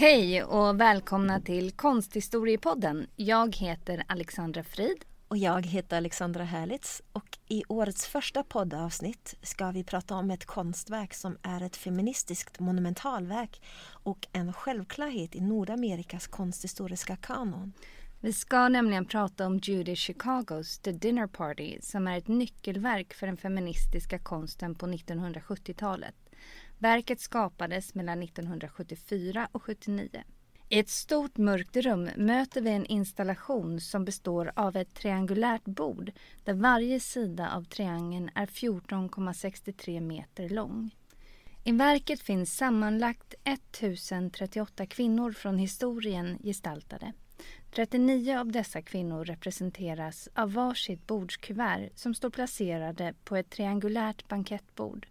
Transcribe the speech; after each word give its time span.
Hej 0.00 0.44
och 0.44 0.80
välkomna 0.80 1.40
till 1.40 1.72
Konsthistoriepodden. 1.72 3.06
Jag 3.16 3.56
heter 3.56 4.04
Alexandra 4.06 4.64
Frid. 4.64 5.04
Och 5.28 5.36
jag 5.36 5.66
heter 5.66 5.96
Alexandra 5.96 6.44
Härlitz 6.44 7.02
och 7.12 7.38
i 7.48 7.62
årets 7.68 8.06
första 8.06 8.44
poddavsnitt 8.44 9.34
ska 9.42 9.70
vi 9.70 9.84
prata 9.84 10.14
om 10.14 10.30
ett 10.30 10.44
konstverk 10.44 11.14
som 11.14 11.36
är 11.42 11.62
ett 11.62 11.76
feministiskt 11.76 12.60
monumentalverk 12.60 13.62
och 13.90 14.26
en 14.32 14.52
självklarhet 14.52 15.34
i 15.34 15.40
Nordamerikas 15.40 16.26
konsthistoriska 16.26 17.16
kanon. 17.16 17.72
Vi 18.20 18.32
ska 18.32 18.68
nämligen 18.68 19.04
prata 19.04 19.46
om 19.46 19.58
Judy 19.58 19.96
Chicagos 19.96 20.78
The 20.78 20.92
Dinner 20.92 21.26
Party 21.26 21.78
som 21.80 22.06
är 22.06 22.18
ett 22.18 22.28
nyckelverk 22.28 23.14
för 23.14 23.26
den 23.26 23.36
feministiska 23.36 24.18
konsten 24.18 24.74
på 24.74 24.86
1970-talet. 24.86 26.27
Verket 26.78 27.20
skapades 27.20 27.94
mellan 27.94 28.22
1974 28.22 29.48
och 29.52 29.68
1979. 29.68 30.24
I 30.70 30.78
ett 30.78 30.88
stort 30.88 31.36
mörkt 31.36 31.76
rum 31.76 32.10
möter 32.16 32.60
vi 32.60 32.70
en 32.70 32.86
installation 32.86 33.80
som 33.80 34.04
består 34.04 34.52
av 34.56 34.76
ett 34.76 34.94
triangulärt 34.94 35.64
bord 35.64 36.12
där 36.44 36.54
varje 36.54 37.00
sida 37.00 37.50
av 37.54 37.64
triangeln 37.64 38.30
är 38.34 38.46
14,63 38.46 40.00
meter 40.00 40.48
lång. 40.48 40.90
I 41.64 41.72
verket 41.72 42.20
finns 42.20 42.56
sammanlagt 42.56 43.34
1038 43.44 44.86
kvinnor 44.86 45.32
från 45.32 45.58
historien 45.58 46.38
gestaltade. 46.42 47.12
39 47.74 48.38
av 48.38 48.52
dessa 48.52 48.82
kvinnor 48.82 49.24
representeras 49.24 50.28
av 50.34 50.52
varsitt 50.52 51.06
bordskuvert 51.06 51.90
som 51.94 52.14
står 52.14 52.30
placerade 52.30 53.14
på 53.24 53.36
ett 53.36 53.50
triangulärt 53.50 54.28
bankettbord. 54.28 55.06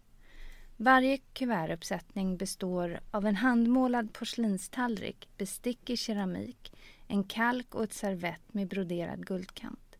Varje 0.80 1.18
kuvertuppsättning 1.32 2.36
består 2.36 3.00
av 3.10 3.26
en 3.26 3.36
handmålad 3.36 4.12
porslinstallrik, 4.12 5.28
bestick 5.36 5.90
i 5.90 5.96
keramik, 5.96 6.72
en 7.06 7.24
kalk 7.24 7.74
och 7.74 7.84
ett 7.84 7.92
servett 7.92 8.54
med 8.54 8.68
broderad 8.68 9.26
guldkant. 9.26 9.96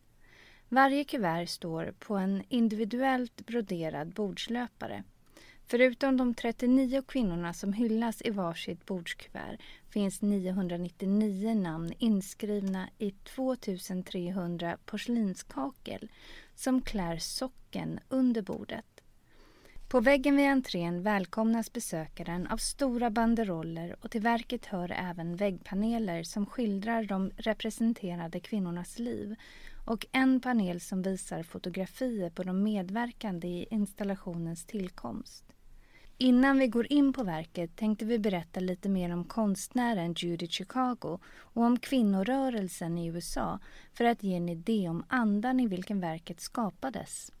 Varje 0.69 1.03
kuvert 1.03 1.45
står 1.45 1.93
på 1.99 2.15
en 2.15 2.43
individuellt 2.49 3.45
broderad 3.45 4.13
bordslöpare. 4.13 5.03
Förutom 5.65 6.17
de 6.17 6.33
39 6.33 7.01
kvinnorna 7.07 7.53
som 7.53 7.73
hyllas 7.73 8.21
i 8.25 8.29
varsitt 8.29 8.85
bordskuvert 8.85 9.61
finns 9.89 10.21
999 10.21 11.53
namn 11.53 11.93
inskrivna 11.97 12.89
i 12.97 13.11
2300 13.11 14.77
porslinskakel 14.85 16.09
som 16.55 16.81
klär 16.81 17.17
socken 17.17 17.99
under 18.09 18.41
bordet. 18.41 18.98
På 19.89 19.99
väggen 19.99 20.35
vid 20.35 20.45
entrén 20.45 21.03
välkomnas 21.03 21.73
besökaren 21.73 22.47
av 22.47 22.57
stora 22.57 23.09
banderoller 23.09 23.95
och 24.01 24.11
till 24.11 24.21
verket 24.21 24.65
hör 24.65 24.91
även 24.91 25.35
väggpaneler 25.35 26.23
som 26.23 26.45
skildrar 26.45 27.03
de 27.03 27.31
representerade 27.37 28.39
kvinnornas 28.39 28.99
liv 28.99 29.35
och 29.85 30.05
en 30.11 30.39
panel 30.39 30.81
som 30.81 31.01
visar 31.01 31.43
fotografier 31.43 32.29
på 32.29 32.43
de 32.43 32.63
medverkande 32.63 33.47
i 33.47 33.67
installationens 33.71 34.65
tillkomst. 34.65 35.43
Innan 36.17 36.59
vi 36.59 36.67
går 36.67 36.91
in 36.93 37.13
på 37.13 37.23
verket 37.23 37.75
tänkte 37.75 38.05
vi 38.05 38.19
berätta 38.19 38.59
lite 38.59 38.89
mer 38.89 39.13
om 39.13 39.23
konstnären 39.23 40.13
Judy 40.13 40.47
Chicago 40.47 41.19
och 41.37 41.63
om 41.63 41.79
kvinnorörelsen 41.79 42.97
i 42.97 43.07
USA 43.07 43.59
för 43.93 44.05
att 44.05 44.23
ge 44.23 44.35
en 44.35 44.49
idé 44.49 44.89
om 44.89 45.03
andan 45.07 45.59
i 45.59 45.67
vilken 45.67 45.99
verket 45.99 46.41
skapades. 46.41 47.31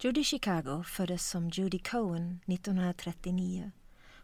Judy 0.00 0.24
Chicago 0.24 0.84
föddes 0.84 1.28
som 1.28 1.48
Judy 1.48 1.78
Cohen 1.78 2.40
1939. 2.46 3.70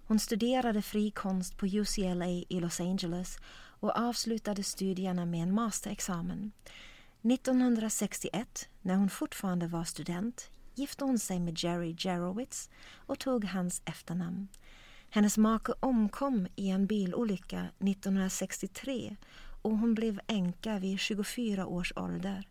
Hon 0.07 0.19
studerade 0.19 0.83
fri 0.83 1.11
konst 1.11 1.57
på 1.57 1.67
UCLA 1.67 2.29
i 2.29 2.61
Los 2.61 2.81
Angeles 2.81 3.39
och 3.81 3.99
avslutade 3.99 4.63
studierna 4.63 5.27
med 5.27 5.43
en 5.43 5.55
masterexamen. 5.55 6.53
1961, 7.23 8.69
när 8.83 8.95
hon 8.95 9.11
fortfarande 9.11 9.67
var 9.67 9.85
student, 9.85 10.51
gifte 10.75 11.05
hon 11.05 11.19
sig 11.19 11.41
med 11.41 11.65
Jerry 11.65 11.97
Jerowitz 11.99 12.71
och 12.95 13.19
tog 13.19 13.45
hans 13.45 13.83
efternamn. 13.85 14.49
Hennes 15.11 15.39
make 15.39 15.73
omkom 15.81 16.47
i 16.57 16.71
en 16.71 16.87
bilolycka 16.87 17.67
1963 17.79 19.17
och 19.63 19.79
hon 19.79 19.95
blev 19.95 20.21
änka 20.27 20.79
vid 20.79 21.01
24 21.01 21.67
års 21.67 21.93
ålder. 21.97 22.45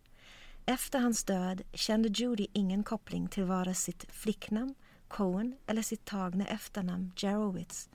Efter 0.66 1.00
hans 1.00 1.24
död 1.24 1.62
kände 1.74 2.10
Judy 2.10 2.48
ingen 2.54 2.84
koppling 2.84 3.28
till 3.28 3.44
vare 3.44 3.74
sitt 3.74 4.06
flicknamn 4.12 4.76
Cohen 5.08 5.56
eller 5.68 5.82
sitt 5.82 6.06
tagna 6.06 6.46
efternamn 6.46 7.12
Jarowitz. 7.16 7.90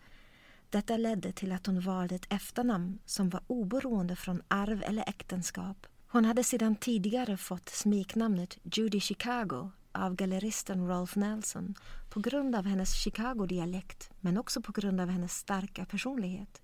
Detta 0.70 0.96
ledde 0.96 1.32
till 1.32 1.52
att 1.52 1.66
hon 1.66 1.80
valde 1.80 2.14
ett 2.14 2.32
efternamn 2.32 2.98
som 3.04 3.28
var 3.28 3.40
oberoende 3.46 4.16
från 4.16 4.42
arv 4.48 4.82
eller 4.82 5.08
äktenskap. 5.08 5.86
Hon 6.08 6.24
hade 6.24 6.44
sedan 6.44 6.76
tidigare 6.76 7.36
fått 7.36 7.68
smeknamnet 7.68 8.58
Judy 8.62 9.00
Chicago 9.00 9.70
av 9.92 10.14
galleristen 10.14 10.88
Rolf 10.88 11.16
Nelson 11.16 11.74
på 12.10 12.20
grund 12.20 12.56
av 12.56 12.64
hennes 12.64 12.94
Chicago-dialekt 12.94 14.10
men 14.20 14.38
också 14.38 14.62
på 14.62 14.72
grund 14.72 15.00
av 15.00 15.08
hennes 15.08 15.38
starka 15.38 15.84
personlighet. 15.84 16.62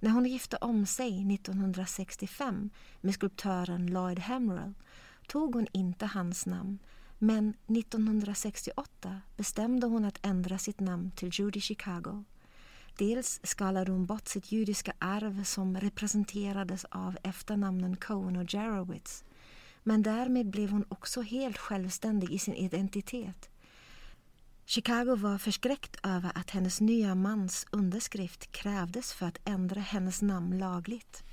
När 0.00 0.10
hon 0.10 0.26
gifte 0.26 0.56
om 0.56 0.86
sig 0.86 1.34
1965 1.34 2.70
med 3.00 3.14
skulptören 3.14 3.86
Lloyd 3.86 4.18
Hamrell 4.18 4.74
tog 5.32 5.54
hon 5.54 5.66
inte 5.72 6.06
hans 6.06 6.46
namn 6.46 6.78
men 7.18 7.54
1968 7.66 9.20
bestämde 9.36 9.86
hon 9.86 10.04
att 10.04 10.26
ändra 10.26 10.58
sitt 10.58 10.80
namn 10.80 11.10
till 11.10 11.30
Judy 11.32 11.60
Chicago. 11.60 12.24
Dels 12.98 13.40
skalade 13.42 13.92
hon 13.92 14.06
bort 14.06 14.28
sitt 14.28 14.52
judiska 14.52 14.92
arv 14.98 15.44
som 15.44 15.76
representerades 15.76 16.84
av 16.84 17.16
efternamnen 17.22 17.96
Cohen 17.96 18.36
och 18.36 18.54
Jarowitz. 18.54 19.24
Men 19.82 20.02
därmed 20.02 20.50
blev 20.50 20.70
hon 20.70 20.84
också 20.88 21.22
helt 21.22 21.58
självständig 21.58 22.30
i 22.30 22.38
sin 22.38 22.54
identitet. 22.54 23.50
Chicago 24.64 25.16
var 25.16 25.38
förskräckt 25.38 25.96
över 26.02 26.32
att 26.34 26.50
hennes 26.50 26.80
nya 26.80 27.14
mans 27.14 27.66
underskrift 27.70 28.52
krävdes 28.52 29.12
för 29.12 29.26
att 29.26 29.40
ändra 29.44 29.80
hennes 29.80 30.22
namn 30.22 30.58
lagligt. 30.58 31.24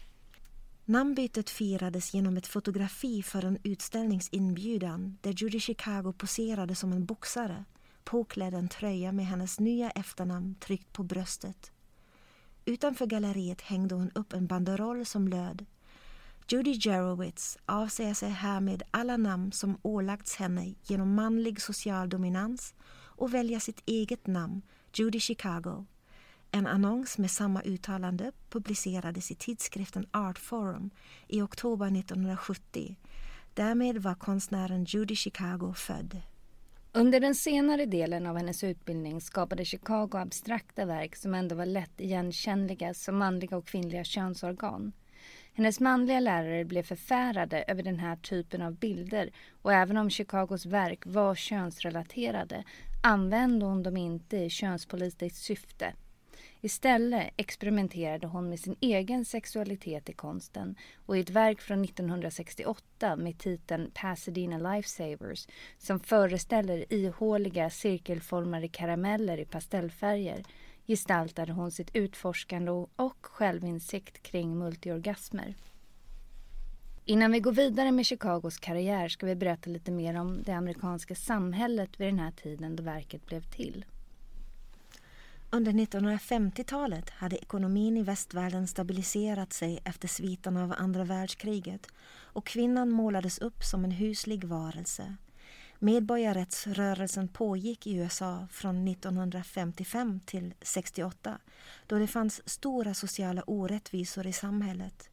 Namnbytet 0.89 1.49
firades 1.49 2.13
genom 2.13 2.37
ett 2.37 2.47
fotografi 2.47 3.23
för 3.23 3.45
en 3.45 3.57
utställningsinbjudan 3.63 5.17
där 5.21 5.31
Judy 5.31 5.59
Chicago 5.59 6.13
poserade 6.17 6.75
som 6.75 6.93
en 6.93 7.05
boxare 7.05 7.65
påklädd 8.03 8.53
en 8.53 8.69
tröja 8.69 9.11
med 9.11 9.25
hennes 9.25 9.59
nya 9.59 9.89
efternamn 9.89 10.55
tryckt 10.55 10.93
på 10.93 11.03
bröstet. 11.03 11.71
Utanför 12.65 13.05
galleriet 13.05 13.61
hängde 13.61 13.95
hon 13.95 14.11
upp 14.15 14.33
en 14.33 14.47
banderoll 14.47 15.05
som 15.05 15.27
löd 15.27 15.65
Judy 16.51 16.71
Jerowitz 16.71 17.57
avsäger 17.65 18.13
sig 18.13 18.29
härmed 18.29 18.83
alla 18.91 19.17
namn 19.17 19.51
som 19.51 19.77
ålagts 19.81 20.35
henne 20.35 20.73
genom 20.83 21.15
manlig 21.15 21.61
social 21.61 22.09
dominans 22.09 22.73
och 22.91 23.33
välja 23.33 23.59
sitt 23.59 23.81
eget 23.85 24.27
namn, 24.27 24.61
Judy 24.93 25.19
Chicago, 25.19 25.85
en 26.51 26.67
annons 26.67 27.17
med 27.17 27.31
samma 27.31 27.61
uttalande 27.61 28.31
publicerades 28.49 29.31
i 29.31 29.35
tidskriften 29.35 30.05
Art 30.11 30.39
Forum 30.39 30.89
i 31.27 31.41
oktober 31.41 31.85
1970. 31.99 32.95
Därmed 33.53 33.97
var 33.97 34.15
konstnären 34.15 34.83
Judy 34.83 35.15
Chicago 35.15 35.73
född. 35.73 36.21
Under 36.93 37.19
den 37.19 37.35
senare 37.35 37.85
delen 37.85 38.25
av 38.25 38.37
hennes 38.37 38.63
utbildning 38.63 39.21
skapade 39.21 39.65
Chicago 39.65 40.17
abstrakta 40.17 40.85
verk 40.85 41.15
som 41.15 41.33
ändå 41.33 41.55
var 41.55 41.65
lätt 41.65 42.01
igenkännliga 42.01 42.93
som 42.93 43.17
manliga 43.17 43.57
och 43.57 43.67
kvinnliga 43.67 44.03
könsorgan. 44.03 44.91
Hennes 45.53 45.79
manliga 45.79 46.19
lärare 46.19 46.65
blev 46.65 46.83
förfärade 46.83 47.63
över 47.67 47.83
den 47.83 47.99
här 47.99 48.15
typen 48.15 48.61
av 48.61 48.75
bilder 48.75 49.31
och 49.61 49.73
även 49.73 49.97
om 49.97 50.09
Chicagos 50.09 50.65
verk 50.65 51.03
var 51.05 51.35
könsrelaterade 51.35 52.63
använde 53.03 53.65
hon 53.65 53.83
dem 53.83 53.97
inte 53.97 54.37
i 54.37 54.49
könspolitiskt 54.49 55.37
syfte 55.37 55.93
Istället 56.61 57.33
experimenterade 57.37 58.27
hon 58.27 58.49
med 58.49 58.59
sin 58.59 58.75
egen 58.79 59.25
sexualitet 59.25 60.09
i 60.09 60.13
konsten 60.13 60.75
och 61.05 61.17
i 61.17 61.19
ett 61.19 61.29
verk 61.29 61.61
från 61.61 61.83
1968 61.83 63.15
med 63.15 63.37
titeln 63.37 63.91
Pasadena 63.93 64.73
Lifesavers 64.73 65.47
som 65.77 65.99
föreställer 65.99 66.93
ihåliga 66.93 67.69
cirkelformade 67.69 68.67
karameller 68.67 69.37
i 69.37 69.45
pastellfärger 69.45 70.43
gestaltade 70.87 71.51
hon 71.51 71.71
sitt 71.71 71.95
utforskande 71.95 72.71
och 72.95 73.17
självinsikt 73.21 74.23
kring 74.23 74.57
multiorgasmer. 74.57 75.55
Innan 77.05 77.31
vi 77.31 77.39
går 77.39 77.51
vidare 77.51 77.91
med 77.91 78.05
Chicagos 78.05 78.57
karriär 78.57 79.07
ska 79.07 79.25
vi 79.25 79.35
berätta 79.35 79.69
lite 79.69 79.91
mer 79.91 80.19
om 80.19 80.43
det 80.43 80.51
amerikanska 80.51 81.15
samhället 81.15 81.99
vid 81.99 82.07
den 82.07 82.19
här 82.19 82.31
tiden 82.31 82.75
då 82.75 82.83
verket 82.83 83.25
blev 83.25 83.41
till. 83.41 83.85
Under 85.51 85.71
1950-talet 85.71 87.09
hade 87.09 87.37
ekonomin 87.37 87.97
i 87.97 88.03
västvärlden 88.03 88.67
stabiliserat 88.67 89.53
sig 89.53 89.79
efter 89.85 90.07
sviterna 90.07 90.63
av 90.63 90.73
andra 90.77 91.03
världskriget 91.03 91.87
och 92.11 92.45
kvinnan 92.45 92.89
målades 92.89 93.39
upp 93.39 93.63
som 93.63 93.85
en 93.85 93.91
huslig 93.91 94.43
varelse. 94.43 95.15
Medborgarrättsrörelsen 95.79 97.27
pågick 97.27 97.87
i 97.87 97.95
USA 97.95 98.47
från 98.51 98.87
1955 98.87 100.19
till 100.25 100.53
68 100.61 101.37
då 101.87 101.99
det 101.99 102.07
fanns 102.07 102.49
stora 102.49 102.93
sociala 102.93 103.41
orättvisor 103.41 104.27
i 104.27 104.33
samhället. 104.33 105.09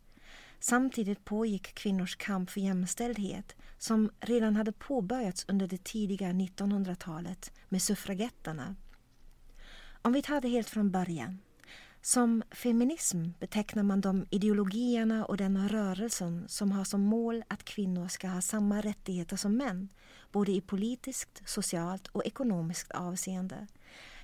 Samtidigt 0.61 1.25
pågick 1.25 1.75
kvinnors 1.75 2.17
kamp 2.17 2.51
för 2.51 2.61
jämställdhet 2.61 3.57
som 3.79 4.11
redan 4.21 4.57
hade 4.57 4.73
påbörjats 4.73 5.45
under 5.49 5.67
det 5.67 5.85
tidiga 5.85 6.29
1900-talet 6.29 7.53
med 7.69 7.83
suffragetterna. 7.83 8.75
Om 10.07 10.13
vi 10.13 10.23
tar 10.23 10.41
det 10.41 10.49
helt 10.49 10.71
från 10.71 10.91
början. 10.91 11.39
Som 12.03 12.43
feminism 12.51 13.29
betecknar 13.41 13.83
man 13.83 14.01
de 14.01 14.27
ideologierna 14.31 15.25
och 15.25 15.37
den 15.37 15.69
rörelsen 15.69 16.45
som 16.49 16.73
har 16.73 16.85
som 16.85 17.01
mål 17.01 17.45
att 17.49 17.65
kvinnor 17.65 18.09
ska 18.09 18.29
ha 18.29 18.41
samma 18.41 18.81
rättigheter 18.81 19.37
som 19.37 19.57
män, 19.57 19.89
både 20.33 20.53
i 20.53 20.61
politiskt, 20.61 21.43
socialt 21.49 22.07
och 22.07 22.27
ekonomiskt 22.27 22.91
avseende. 22.91 23.67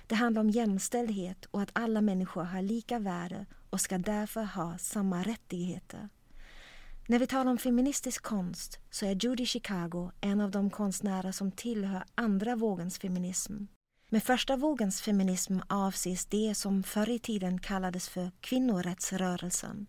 Det 0.07 0.15
handlar 0.15 0.41
om 0.41 0.49
jämställdhet 0.49 1.45
och 1.45 1.61
att 1.61 1.71
alla 1.73 2.01
människor 2.01 2.43
har 2.43 2.61
lika 2.61 2.99
värde 2.99 3.45
och 3.69 3.81
ska 3.81 3.97
därför 3.97 4.43
ha 4.43 4.77
samma 4.77 5.23
rättigheter. 5.23 6.09
När 7.07 7.19
vi 7.19 7.27
talar 7.27 7.51
om 7.51 7.57
feministisk 7.57 8.23
konst 8.23 8.79
så 8.89 9.05
är 9.05 9.25
Judy 9.25 9.45
Chicago 9.45 10.11
en 10.21 10.41
av 10.41 10.51
de 10.51 10.69
konstnärer 10.69 11.31
som 11.31 11.51
tillhör 11.51 12.03
andra 12.15 12.55
vågens 12.55 12.99
feminism. 12.99 13.65
Med 14.13 14.23
första 14.23 14.55
vågens 14.55 15.01
feminism 15.01 15.59
avses 15.67 16.25
det 16.25 16.55
som 16.55 16.83
förr 16.83 17.09
i 17.09 17.19
tiden 17.19 17.59
kallades 17.59 18.09
för 18.09 18.31
kvinnorättsrörelsen. 18.41 19.87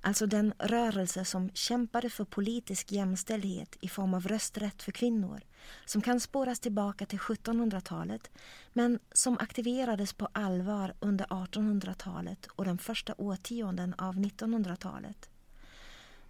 Alltså 0.00 0.26
den 0.26 0.54
rörelse 0.58 1.24
som 1.24 1.50
kämpade 1.54 2.10
för 2.10 2.24
politisk 2.24 2.92
jämställdhet 2.92 3.76
i 3.80 3.88
form 3.88 4.14
av 4.14 4.28
rösträtt 4.28 4.82
för 4.82 4.92
kvinnor 4.92 5.40
som 5.84 6.02
kan 6.02 6.20
spåras 6.20 6.60
tillbaka 6.60 7.06
till 7.06 7.18
1700-talet 7.18 8.30
men 8.72 8.98
som 9.12 9.38
aktiverades 9.38 10.12
på 10.12 10.28
allvar 10.32 10.94
under 11.00 11.24
1800-talet 11.24 12.46
och 12.46 12.64
den 12.64 12.78
första 12.78 13.14
årtionden 13.18 13.94
av 13.98 14.14
1900-talet. 14.14 15.31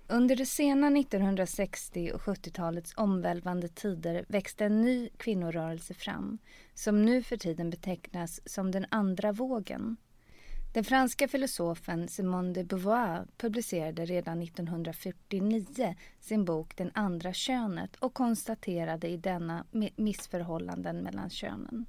Under 0.08 0.36
det 0.36 0.46
sena 0.46 0.86
1960 0.86 2.10
och 2.14 2.20
70-talets 2.20 2.92
omvälvande 2.96 3.68
tider 3.68 4.24
växte 4.28 4.64
en 4.64 4.82
ny 4.82 5.08
kvinnorörelse 5.16 5.94
fram 5.94 6.38
som 6.74 7.04
nu 7.04 7.22
för 7.22 7.36
tiden 7.36 7.70
betecknas 7.70 8.40
som 8.44 8.70
den 8.70 8.86
andra 8.88 9.32
vågen. 9.32 9.96
Den 10.74 10.84
franska 10.84 11.28
filosofen 11.28 12.08
Simone 12.08 12.52
de 12.52 12.64
Beauvoir 12.64 13.26
publicerade 13.36 14.04
redan 14.04 14.42
1949 14.42 15.96
sin 16.20 16.44
bok 16.44 16.76
Den 16.76 16.90
andra 16.94 17.32
könet 17.32 17.96
och 17.96 18.14
konstaterade 18.14 19.08
i 19.08 19.16
denna 19.16 19.64
missförhållanden 19.96 20.96
mellan 20.96 21.30
könen. 21.30 21.86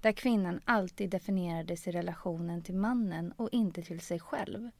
Där 0.00 0.12
kvinnan 0.12 0.60
alltid 0.64 1.10
definierades 1.10 1.86
i 1.86 1.90
relationen 1.90 2.62
till 2.62 2.74
mannen 2.74 3.32
och 3.36 3.48
inte 3.52 3.82
till 3.82 4.00
sig 4.00 4.20
själv. 4.20 4.70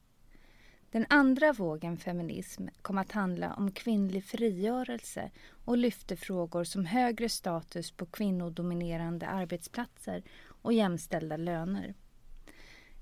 Den 0.95 1.07
andra 1.09 1.53
vågen 1.53 1.97
feminism 1.97 2.69
kom 2.83 2.99
att 2.99 3.13
handla 3.13 3.55
om 3.55 3.71
kvinnlig 3.71 4.25
frigörelse 4.25 5.31
och 5.65 5.79
lyfte 5.79 6.17
frågor 6.17 6.65
som 6.65 6.87
högre 6.87 7.29
status 7.29 7.91
på 7.91 8.07
kvinnodominerande 8.07 9.27
arbetsplatser 9.27 10.23
och 10.47 10.73
jämställda 10.73 11.37
löner. 11.37 11.95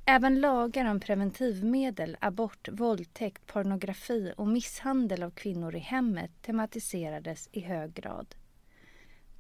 Även 0.04 0.40
lagar 0.40 0.84
om 0.84 1.00
preventivmedel, 1.00 2.16
abort, 2.20 2.68
våldtäkt, 2.68 3.46
pornografi 3.46 4.32
och 4.36 4.48
misshandel 4.48 5.22
av 5.22 5.30
kvinnor 5.30 5.76
i 5.76 5.78
hemmet 5.78 6.30
tematiserades 6.42 7.48
i 7.52 7.60
hög 7.60 7.94
grad. 7.94 8.34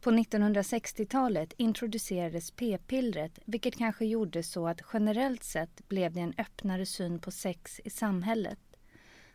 På 0.02 0.10
1960-talet 0.10 1.52
introducerades 1.56 2.50
p-pillret 2.50 3.38
vilket 3.44 3.76
kanske 3.76 4.06
gjorde 4.06 4.42
så 4.42 4.68
att 4.68 4.80
generellt 4.92 5.44
sett 5.44 5.88
blev 5.88 6.12
det 6.12 6.20
en 6.20 6.34
öppnare 6.38 6.86
syn 6.86 7.18
på 7.18 7.30
sex 7.30 7.80
i 7.84 7.90
samhället. 7.90 8.58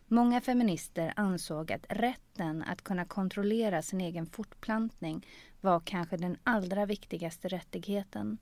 Många 0.08 0.42
feminister 0.42 1.14
ansåg 1.16 1.72
att 1.72 1.86
rätten 1.90 2.64
att 2.64 2.82
kunna 2.82 3.06
kontrollera 3.06 3.82
sin 3.82 4.02
egen 4.02 4.26
fortplantning 4.26 5.28
var 5.62 5.80
kanske 5.80 6.18
den 6.18 6.38
allra 6.44 6.86
viktigaste 6.86 7.48
rättigheten. 7.48 8.38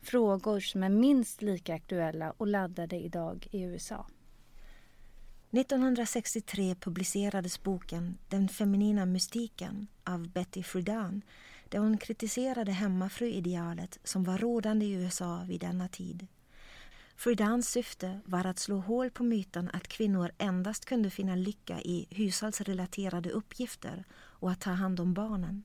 Frågor 0.00 0.60
som 0.60 0.82
är 0.82 0.88
minst 0.88 1.42
lika 1.42 1.74
aktuella 1.74 2.30
och 2.36 2.46
laddade 2.46 2.96
idag 2.96 3.48
i 3.50 3.62
USA. 3.62 4.06
1963 5.50 6.74
publicerades 6.74 7.62
boken 7.62 8.18
Den 8.28 8.48
feminina 8.48 9.06
mystiken 9.06 9.86
av 10.04 10.28
Betty 10.28 10.62
Friedan 10.62 11.22
där 11.70 11.78
hon 11.78 11.98
kritiserade 11.98 12.72
hemmafruidealet 12.72 13.98
som 14.04 14.24
var 14.24 14.38
rådande 14.38 14.86
i 14.86 14.92
USA 14.92 15.44
vid 15.46 15.60
denna 15.60 15.88
tid. 15.88 16.26
Fridans 17.16 17.68
syfte 17.68 18.20
var 18.24 18.44
att 18.46 18.58
slå 18.58 18.78
hål 18.78 19.10
på 19.10 19.24
myten 19.24 19.70
att 19.72 19.88
kvinnor 19.88 20.30
endast 20.38 20.84
kunde 20.84 21.10
finna 21.10 21.36
lycka 21.36 21.80
i 21.80 22.06
hushållsrelaterade 22.10 23.30
uppgifter 23.30 24.04
och 24.12 24.50
att 24.50 24.60
ta 24.60 24.70
hand 24.70 25.00
om 25.00 25.14
barnen. 25.14 25.62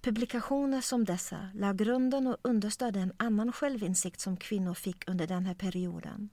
Publikationer 0.00 0.80
som 0.80 1.04
dessa 1.04 1.48
la 1.54 1.72
grunden 1.72 2.26
och 2.26 2.36
understödde 2.42 3.00
en 3.00 3.12
annan 3.16 3.52
självinsikt 3.52 4.20
som 4.20 4.36
kvinnor 4.36 4.74
fick 4.74 5.08
under 5.08 5.26
den 5.26 5.46
här 5.46 5.54
perioden. 5.54 6.28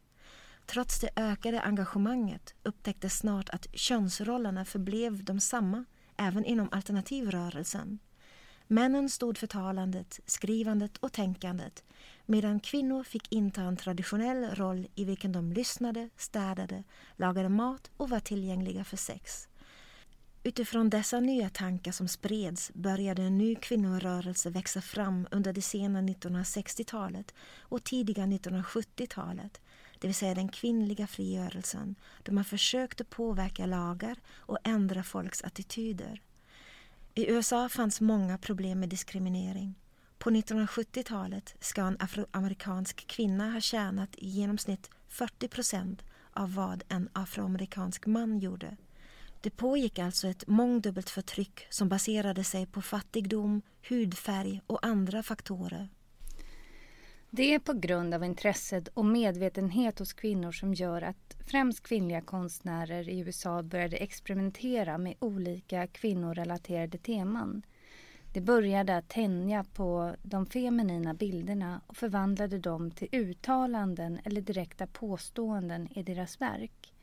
Trots 0.65 0.99
det 0.99 1.09
ökade 1.15 1.61
engagemanget 1.61 2.55
upptäcktes 2.63 3.17
snart 3.17 3.49
att 3.49 3.67
könsrollerna 3.73 4.65
förblev 4.65 5.23
de 5.23 5.39
samma 5.39 5.85
även 6.17 6.45
inom 6.45 6.69
alternativrörelsen. 6.71 7.99
Männen 8.71 9.09
stod 9.09 9.37
för 9.37 9.47
talandet, 9.47 10.19
skrivandet 10.25 10.97
och 10.97 11.13
tänkandet 11.13 11.83
medan 12.25 12.59
kvinnor 12.59 13.03
fick 13.03 13.31
inta 13.31 13.61
en 13.61 13.77
traditionell 13.77 14.55
roll 14.55 14.87
i 14.95 15.05
vilken 15.05 15.31
de 15.31 15.53
lyssnade, 15.53 16.09
städade, 16.17 16.83
lagade 17.15 17.49
mat 17.49 17.91
och 17.97 18.09
var 18.09 18.19
tillgängliga 18.19 18.83
för 18.83 18.97
sex. 18.97 19.47
Utifrån 20.43 20.89
dessa 20.89 21.19
nya 21.19 21.49
tankar 21.49 21.91
som 21.91 22.07
spreds 22.07 22.71
började 22.73 23.21
en 23.21 23.37
ny 23.37 23.55
kvinnorörelse 23.55 24.49
växa 24.49 24.81
fram 24.81 25.27
under 25.31 25.53
det 25.53 25.61
sena 25.61 26.01
1960-talet 26.01 27.33
och 27.59 27.83
tidiga 27.83 28.23
1970-talet, 28.23 29.61
det 29.99 30.07
vill 30.07 30.15
säga 30.15 30.35
den 30.35 30.49
kvinnliga 30.49 31.07
frigörelsen, 31.07 31.95
då 32.23 32.33
man 32.33 32.45
försökte 32.45 33.03
påverka 33.03 33.65
lagar 33.65 34.17
och 34.31 34.57
ändra 34.63 35.03
folks 35.03 35.43
attityder. 35.43 36.21
I 37.15 37.31
USA 37.31 37.69
fanns 37.69 38.01
många 38.01 38.37
problem 38.37 38.79
med 38.79 38.89
diskriminering. 38.89 39.75
På 40.17 40.29
1970-talet 40.29 41.55
ska 41.59 41.81
en 41.81 41.97
afroamerikansk 41.99 43.07
kvinna 43.07 43.51
ha 43.51 43.61
tjänat 43.61 44.15
i 44.15 44.27
genomsnitt 44.27 44.89
40 45.07 45.47
procent 45.47 46.01
av 46.33 46.53
vad 46.53 46.83
en 46.89 47.09
afroamerikansk 47.13 48.05
man 48.05 48.39
gjorde. 48.39 48.77
Det 49.41 49.49
pågick 49.49 49.99
alltså 49.99 50.27
ett 50.27 50.47
mångdubbelt 50.47 51.09
förtryck 51.09 51.67
som 51.69 51.89
baserade 51.89 52.43
sig 52.43 52.65
på 52.65 52.81
fattigdom, 52.81 53.61
hudfärg 53.89 54.61
och 54.67 54.85
andra 54.85 55.23
faktorer. 55.23 55.89
Det 57.33 57.53
är 57.53 57.59
på 57.59 57.73
grund 57.73 58.13
av 58.13 58.23
intresset 58.23 58.87
och 58.87 59.05
medvetenhet 59.05 59.99
hos 59.99 60.13
kvinnor 60.13 60.51
som 60.51 60.73
gör 60.73 61.01
att 61.01 61.37
främst 61.47 61.83
kvinnliga 61.83 62.21
konstnärer 62.21 63.09
i 63.09 63.19
USA 63.19 63.63
började 63.63 63.97
experimentera 63.97 64.97
med 64.97 65.15
olika 65.19 65.87
kvinnorelaterade 65.87 66.97
teman. 66.97 67.61
Det 68.33 68.41
började 68.41 68.97
att 68.97 69.09
tänja 69.09 69.63
på 69.63 70.15
de 70.23 70.45
feminina 70.45 71.13
bilderna 71.13 71.81
och 71.87 71.97
förvandlade 71.97 72.59
dem 72.59 72.91
till 72.91 73.09
uttalanden 73.11 74.19
eller 74.23 74.41
direkta 74.41 74.87
påståenden 74.87 75.87
i 75.97 76.03
deras 76.03 76.41
verk. 76.41 76.93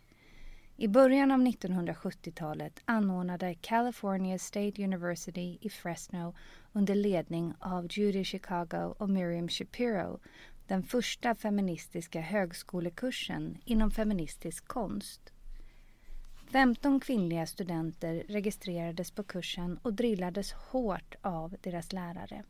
I 0.80 0.88
början 0.88 1.30
av 1.30 1.40
1970-talet 1.40 2.82
anordnade 2.84 3.54
California 3.54 4.38
State 4.38 4.84
University 4.84 5.58
i 5.60 5.68
Fresno 5.68 6.34
under 6.72 6.94
ledning 6.94 7.54
av 7.60 7.86
Judy 7.90 8.24
Chicago 8.24 8.94
och 8.98 9.10
Miriam 9.10 9.48
Shapiro 9.48 10.20
den 10.66 10.82
första 10.82 11.34
feministiska 11.34 12.20
högskolekursen 12.20 13.58
inom 13.64 13.90
feministisk 13.90 14.68
konst. 14.68 15.32
15 16.52 17.00
kvinnliga 17.00 17.46
studenter 17.46 18.24
registrerades 18.28 19.10
på 19.10 19.22
kursen 19.22 19.78
och 19.82 19.94
drillades 19.94 20.52
hårt 20.52 21.14
av 21.22 21.56
deras 21.60 21.92
lärare. 21.92 22.44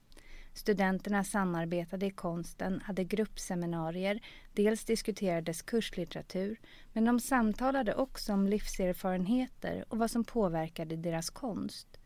Studenterna 0.53 1.25
samarbetade 1.25 2.07
i 2.07 2.11
konsten, 2.11 2.81
hade 2.85 3.05
gruppseminarier, 3.05 4.21
dels 4.53 4.85
diskuterades 4.85 5.63
kurslitteratur, 5.63 6.61
men 6.93 7.05
de 7.05 7.21
samtalade 7.21 7.95
också 7.95 8.33
om 8.33 8.47
livserfarenheter 8.47 9.85
och 9.89 9.99
vad 9.99 10.11
som 10.11 10.25
påverkade 10.25 10.97
deras 10.97 11.31
konst. 11.31 11.99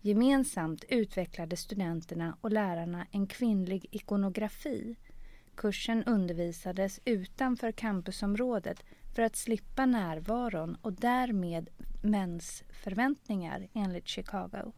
Gemensamt 0.00 0.84
utvecklade 0.88 1.56
studenterna 1.56 2.36
och 2.40 2.52
lärarna 2.52 3.06
en 3.10 3.26
kvinnlig 3.26 3.86
ikonografi. 3.90 4.96
Kursen 5.54 6.04
undervisades 6.04 7.00
utanför 7.04 7.72
campusområdet 7.72 8.84
för 9.14 9.22
att 9.22 9.36
slippa 9.36 9.86
närvaron 9.86 10.76
och 10.82 10.92
därmed 10.92 11.70
mäns 12.02 12.64
förväntningar 12.68 13.68
enligt 13.74 14.08
Chicago. 14.08 14.72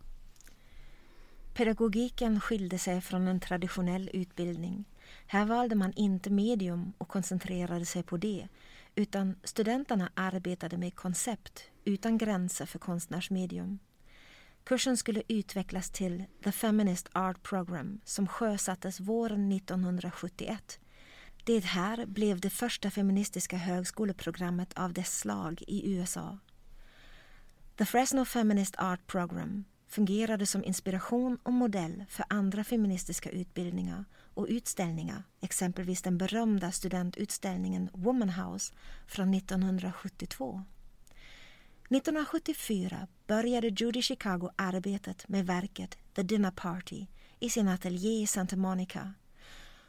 Pedagogiken 1.59 2.41
skilde 2.41 2.79
sig 2.79 3.01
från 3.01 3.29
en 3.29 3.41
traditionell 3.41 4.11
utbildning. 4.13 4.85
Här 5.27 5.45
valde 5.45 5.75
man 5.75 5.93
inte 5.93 6.31
medium 6.31 6.93
och 6.99 7.09
koncentrerade 7.09 7.85
sig 7.85 8.03
på 8.03 8.17
det 8.17 8.49
utan 8.95 9.37
studenterna 9.45 10.11
arbetade 10.15 10.77
med 10.77 10.95
koncept 10.95 11.71
utan 11.85 12.19
gränser 12.19 12.67
för 12.67 12.79
konstnärsmedium. 12.79 13.79
Kursen 14.65 14.97
skulle 14.97 15.23
utvecklas 15.29 15.91
till 15.91 16.25
The 16.45 16.53
Feminist 16.53 17.09
Art 17.13 17.43
Program 17.43 18.01
som 18.05 18.27
sjösattes 18.27 19.01
våren 19.01 19.53
1971. 19.53 20.81
Det 21.45 21.65
här 21.65 22.07
blev 22.07 22.41
det 22.41 22.51
första 22.51 22.91
feministiska 22.91 23.57
högskoleprogrammet 23.57 24.79
av 24.79 24.93
dess 24.93 25.19
slag 25.19 25.63
i 25.67 25.93
USA. 25.93 26.39
The 27.77 27.85
Fresno 27.85 28.25
Feminist 28.25 28.75
Art 28.79 29.07
Program 29.07 29.65
fungerade 29.89 30.47
som 30.47 30.65
inspiration 30.65 31.39
och 31.43 31.53
modell 31.53 32.05
för 32.09 32.25
andra 32.29 32.65
feministiska 32.65 33.31
utbildningar 33.31 34.05
och 34.35 34.47
utställningar, 34.49 35.23
exempelvis 35.41 36.03
den 36.03 36.19
berömda 36.19 36.73
studentutställningen 36.73 37.91
Woman 37.93 38.31
House 38.31 38.75
från 39.07 39.35
1972. 39.35 40.65
1974 41.91 43.07
började 43.27 43.69
Judy 43.69 44.03
Chicago 44.03 44.51
arbetet 44.57 45.29
med 45.29 45.47
verket 45.47 45.99
The 46.15 46.23
Dinner 46.23 46.51
Party 46.51 47.07
i 47.41 47.51
sin 47.51 47.69
ateljé 47.69 48.23
i 48.23 48.27
Santa 48.27 48.57
Monica. 48.57 49.15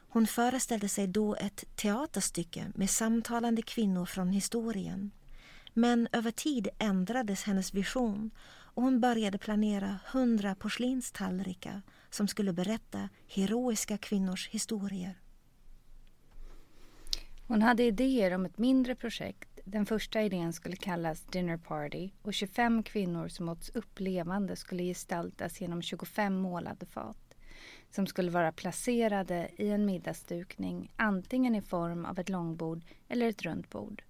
Hon 0.08 0.26
föreställde 0.26 0.88
sig 0.88 1.06
då 1.06 1.34
ett 1.34 1.76
teaterstycke 1.76 2.72
med 2.74 2.90
samtalande 2.90 3.62
kvinnor 3.62 4.06
från 4.06 4.30
historien. 4.30 5.10
Men 5.74 6.08
över 6.12 6.30
tid 6.30 6.68
ändrades 6.78 7.42
hennes 7.42 7.74
vision 7.74 8.30
och 8.74 8.82
hon 8.82 9.00
började 9.00 9.38
planera 9.38 9.98
hundra 10.12 10.54
porslinstallrikar 10.54 11.82
som 12.10 12.28
skulle 12.28 12.52
berätta 12.52 13.08
heroiska 13.28 13.98
kvinnors 13.98 14.48
historier. 14.48 15.18
Hon 17.46 17.62
hade 17.62 17.82
idéer 17.82 18.34
om 18.34 18.46
ett 18.46 18.58
mindre 18.58 18.94
projekt. 18.94 19.60
Den 19.64 19.86
första 19.86 20.22
idén 20.22 20.52
skulle 20.52 20.76
kallas 20.76 21.24
Dinner 21.24 21.56
Party 21.56 22.10
och 22.22 22.34
25 22.34 22.82
kvinnor 22.82 23.28
som 23.28 23.48
åts 23.48 23.70
upp 23.70 24.00
levande 24.00 24.56
skulle 24.56 24.82
gestaltas 24.82 25.60
genom 25.60 25.82
25 25.82 26.36
målade 26.36 26.86
fat 26.86 27.30
som 27.90 28.06
skulle 28.06 28.30
vara 28.30 28.52
placerade 28.52 29.50
i 29.56 29.68
en 29.68 29.86
middagsdukning 29.86 30.92
antingen 30.96 31.54
i 31.54 31.62
form 31.62 32.04
av 32.04 32.18
ett 32.18 32.28
långbord 32.28 32.84
eller 33.08 33.28
ett 33.28 33.42
runt 33.42 33.70
bord. 33.70 34.02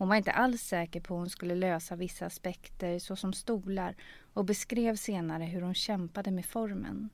Hon 0.00 0.08
var 0.08 0.16
inte 0.16 0.32
alls 0.32 0.62
säker 0.62 1.00
på 1.00 1.14
hur 1.14 1.18
hon 1.18 1.30
skulle 1.30 1.54
lösa 1.54 1.96
vissa 1.96 2.26
aspekter 2.26 2.98
såsom 2.98 3.32
stolar 3.32 3.94
och 4.32 4.44
beskrev 4.44 4.96
senare 4.96 5.44
hur 5.44 5.60
hon 5.60 5.74
kämpade 5.74 6.30
med 6.30 6.46
formen. 6.46 7.10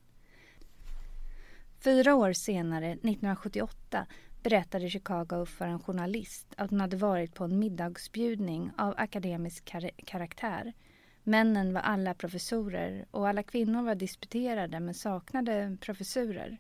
Fyra 1.81 2.15
år 2.15 2.33
senare, 2.33 2.91
1978, 2.91 4.07
berättade 4.43 4.91
Chicago 4.91 5.47
för 5.47 5.65
en 5.67 5.81
journalist 5.81 6.47
att 6.57 6.71
hon 6.71 6.81
hade 6.81 6.97
varit 6.97 7.35
på 7.35 7.45
en 7.45 7.59
middagsbjudning 7.59 8.71
av 8.77 8.95
akademisk 8.97 9.65
kar 9.65 9.91
karaktär. 10.05 10.73
Männen 11.23 11.75
var 11.75 11.81
alla 11.81 12.15
professorer 12.15 13.07
och 13.11 13.29
alla 13.29 13.43
kvinnor 13.43 13.83
var 13.83 13.95
disputerade 13.95 14.81
men 14.81 14.95
saknade 14.95 15.77
professurer. 15.81 16.59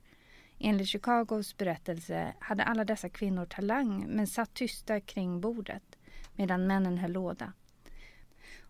Enligt 0.59 0.89
Chicagos 0.89 1.57
berättelse 1.57 2.35
hade 2.39 2.65
alla 2.65 2.85
dessa 2.85 3.09
kvinnor 3.09 3.47
talang 3.47 4.07
men 4.09 4.27
satt 4.27 4.55
tysta 4.55 5.01
kring 5.01 5.41
bordet 5.41 5.96
medan 6.37 6.67
männen 6.67 6.99
höll 6.99 7.13
låda. 7.13 7.53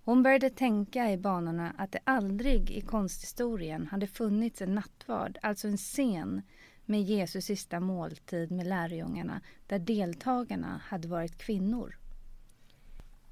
Hon 0.04 0.22
började 0.22 0.50
tänka 0.50 1.12
i 1.12 1.16
banorna 1.16 1.74
att 1.78 1.92
det 1.92 1.98
aldrig 2.04 2.70
i 2.70 2.80
konsthistorien 2.80 3.86
hade 3.86 4.06
funnits 4.06 4.62
en 4.62 4.74
nattvard, 4.74 5.38
alltså 5.42 5.68
en 5.68 5.76
scen 5.76 6.42
med 6.84 7.02
Jesus 7.02 7.44
sista 7.44 7.80
måltid 7.80 8.50
med 8.50 8.66
lärjungarna 8.66 9.40
där 9.66 9.78
deltagarna 9.78 10.80
hade 10.84 11.08
varit 11.08 11.38
kvinnor. 11.38 11.96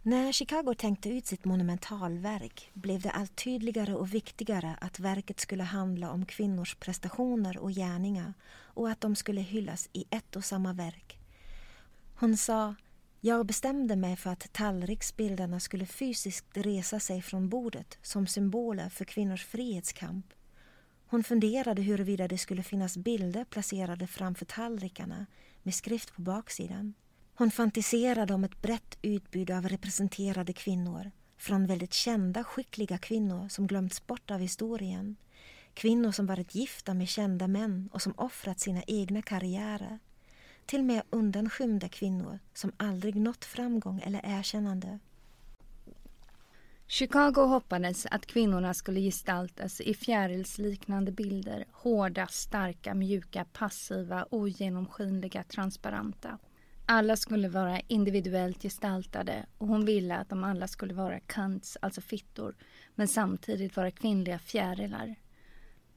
När 0.03 0.33
Chicago 0.33 0.75
tänkte 0.79 1.09
ut 1.09 1.27
sitt 1.27 1.45
monumentalverk 1.45 2.71
blev 2.73 3.01
det 3.01 3.11
allt 3.11 3.37
tydligare 3.37 3.95
och 3.95 4.15
viktigare 4.15 4.77
att 4.81 5.01
verket 5.01 5.41
skulle 5.41 5.63
handla 5.63 6.11
om 6.11 6.27
kvinnors 6.27 6.75
prestationer 6.75 7.59
och 7.59 7.71
gärningar 7.71 8.35
och 8.55 8.91
att 8.91 9.01
de 9.01 9.17
skulle 9.17 9.41
hyllas 9.41 9.89
i 9.93 10.05
ett 10.11 10.37
och 10.37 10.45
samma 10.45 10.73
verk. 10.73 11.19
Hon 12.15 12.37
sa 12.37 12.75
jag 13.27 13.47
bestämde 13.47 13.97
mig 13.97 14.17
för 14.17 14.31
att 14.31 14.53
tallriksbilderna 14.53 15.61
skulle 15.61 15.87
fysiskt 15.87 16.57
resa 16.57 17.01
sig 17.01 17.23
från 17.23 17.49
bordet 17.49 17.99
som 18.03 18.27
symboler 18.27 18.89
för 18.89 19.05
kvinnors 19.05 19.45
frihetskamp. 19.45 20.27
Hon 21.07 21.25
funderade 21.25 21.83
huruvida 21.83 22.29
det 22.29 22.39
skulle 22.39 22.63
finnas 22.63 22.97
bilder 22.97 23.45
placerade 23.45 24.07
framför 24.07 24.45
tallrikarna 24.45 25.27
med 25.63 25.75
skrift 25.75 26.15
på 26.15 26.23
baksidan. 26.23 26.95
Hon 27.35 27.51
fantiserade 27.51 28.35
om 28.35 28.45
ett 28.45 28.63
brett 28.63 28.99
utbud 29.03 29.51
av 29.51 29.69
representerade 29.69 30.53
kvinnor 30.53 31.11
från 31.37 31.67
väldigt 31.67 31.95
kända, 31.95 32.45
skickliga 32.45 32.99
kvinnor 32.99 33.49
som 33.49 33.67
glömts 33.67 34.07
bort 34.07 34.31
av 34.31 34.41
historien. 34.41 35.17
Kvinnor 35.75 36.13
som 36.13 36.27
varit 36.27 36.55
gifta 36.55 36.95
med 36.95 37.09
kända 37.09 37.49
män 37.49 37.89
och 37.93 38.03
som 38.03 38.15
offrat 38.17 38.61
sina 38.61 38.83
egna 38.87 39.23
karriärer 39.23 39.99
till 40.67 40.79
och 40.81 40.87
med 40.87 41.03
undanskymda 41.11 41.89
kvinnor 41.89 42.39
som 42.55 42.73
aldrig 42.77 43.17
nått 43.17 43.45
framgång 43.45 44.01
eller 44.01 44.21
erkännande. 44.25 44.99
Chicago 46.87 47.47
hoppades 47.47 48.07
att 48.07 48.27
kvinnorna 48.27 48.75
skulle 48.75 49.01
gestaltas 49.01 49.81
i 49.81 49.95
fjärilsliknande 49.95 51.13
bilder. 51.13 51.65
Hårda, 51.73 52.27
starka, 52.27 52.95
mjuka, 52.95 53.45
passiva, 53.53 54.27
ogenomskinliga, 54.31 55.43
transparenta. 55.43 56.39
Alla 56.87 57.17
skulle 57.17 57.49
vara 57.49 57.81
individuellt 57.81 58.63
gestaltade 58.63 59.47
och 59.59 59.69
hon 59.69 59.85
ville 59.85 60.17
att 60.17 60.29
de 60.29 60.45
alla 60.45 60.69
skulle 60.69 60.95
vara 60.95 61.21
cunts, 61.21 61.79
alltså 61.83 62.01
fittor, 62.01 62.55
men 62.95 63.09
samtidigt 63.09 63.77
vara 63.77 63.91
kvinnliga 63.91 64.39
fjärilar. 64.39 65.15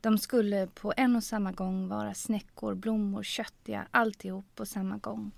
De 0.01 0.17
skulle 0.17 0.67
på 0.67 0.93
en 0.97 1.15
och 1.15 1.23
samma 1.23 1.51
gång 1.51 1.87
vara 1.87 2.13
snäckor, 2.13 2.75
blommor, 2.75 3.23
köttiga, 3.23 3.87
alltihop 3.91 4.45
på 4.55 4.65
samma 4.65 4.97
gång. 4.97 5.31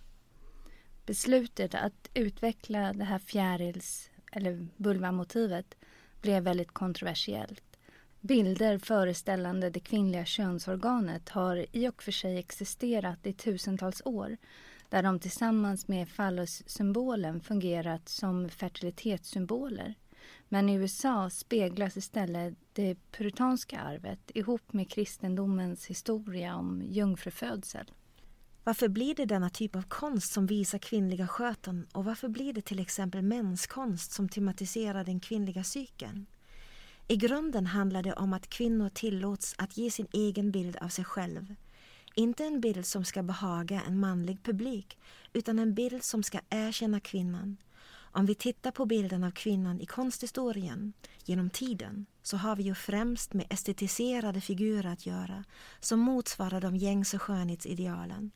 Beslutet 1.05 1.75
att 1.75 2.09
utveckla 2.13 2.93
det 2.93 3.03
här 3.03 3.19
fjärils 3.19 4.09
eller 4.31 4.67
vulvamotivet 4.77 5.75
blev 6.21 6.43
väldigt 6.43 6.71
kontroversiellt. 6.71 7.63
Bilder 8.21 8.77
föreställande 8.77 9.69
det 9.69 9.79
kvinnliga 9.79 10.25
könsorganet 10.25 11.29
har 11.29 11.65
i 11.71 11.87
och 11.87 12.03
för 12.03 12.11
sig 12.11 12.37
existerat 12.37 13.25
i 13.25 13.33
tusentals 13.33 14.01
år 14.05 14.37
där 14.89 15.03
de 15.03 15.19
tillsammans 15.19 15.87
med 15.87 16.09
fallossymbolen 16.09 17.41
fungerat 17.41 18.09
som 18.09 18.49
fertilitetssymboler. 18.49 19.95
Men 20.49 20.69
i 20.69 20.73
USA 20.73 21.29
speglas 21.29 21.97
istället 21.97 22.53
det 22.73 22.97
puritanska 23.11 23.79
arvet 23.79 24.31
ihop 24.33 24.73
med 24.73 24.91
kristendomens 24.91 25.85
historia 25.85 26.55
om 26.55 26.83
jungfrufödsel. 26.85 27.91
Varför 28.63 28.87
blir 28.87 29.15
det 29.15 29.25
denna 29.25 29.49
typ 29.49 29.75
av 29.75 29.81
konst 29.81 30.33
som 30.33 30.45
visar 30.45 30.79
kvinnliga 30.79 31.27
sköten 31.27 31.87
och 31.93 32.05
varför 32.05 32.27
blir 32.27 32.53
det 32.53 32.61
till 32.61 32.79
exempel 32.79 33.21
mänskonst 33.21 34.11
som 34.11 34.29
tematiserar 34.29 35.03
den 35.03 35.19
kvinnliga 35.19 35.63
cykeln? 35.63 36.25
I 37.07 37.15
grunden 37.15 37.65
handlar 37.65 38.03
det 38.03 38.13
om 38.13 38.33
att 38.33 38.49
kvinnor 38.49 38.89
tillåts 38.89 39.55
att 39.57 39.77
ge 39.77 39.91
sin 39.91 40.07
egen 40.13 40.51
bild 40.51 40.77
av 40.77 40.87
sig 40.87 41.05
själv. 41.05 41.55
Inte 42.15 42.45
en 42.45 42.61
bild 42.61 42.85
som 42.85 43.05
ska 43.05 43.23
behaga 43.23 43.81
en 43.87 43.99
manlig 43.99 44.43
publik 44.43 44.97
utan 45.33 45.59
en 45.59 45.73
bild 45.73 46.03
som 46.03 46.23
ska 46.23 46.39
erkänna 46.49 46.99
kvinnan, 46.99 47.57
om 48.11 48.25
vi 48.25 48.35
tittar 48.35 48.71
på 48.71 48.85
bilden 48.85 49.23
av 49.23 49.31
kvinnan 49.31 49.81
i 49.81 49.85
konsthistorien 49.85 50.93
genom 51.25 51.49
tiden 51.49 52.05
så 52.21 52.37
har 52.37 52.55
vi 52.55 52.63
ju 52.63 52.75
främst 52.75 53.33
med 53.33 53.45
estetiserade 53.49 54.41
figurer 54.41 54.91
att 54.91 55.05
göra 55.05 55.43
som 55.79 55.99
motsvarar 55.99 56.61
de 56.61 56.75
gängse 56.75 57.19
skönhetsidealen. 57.19 58.31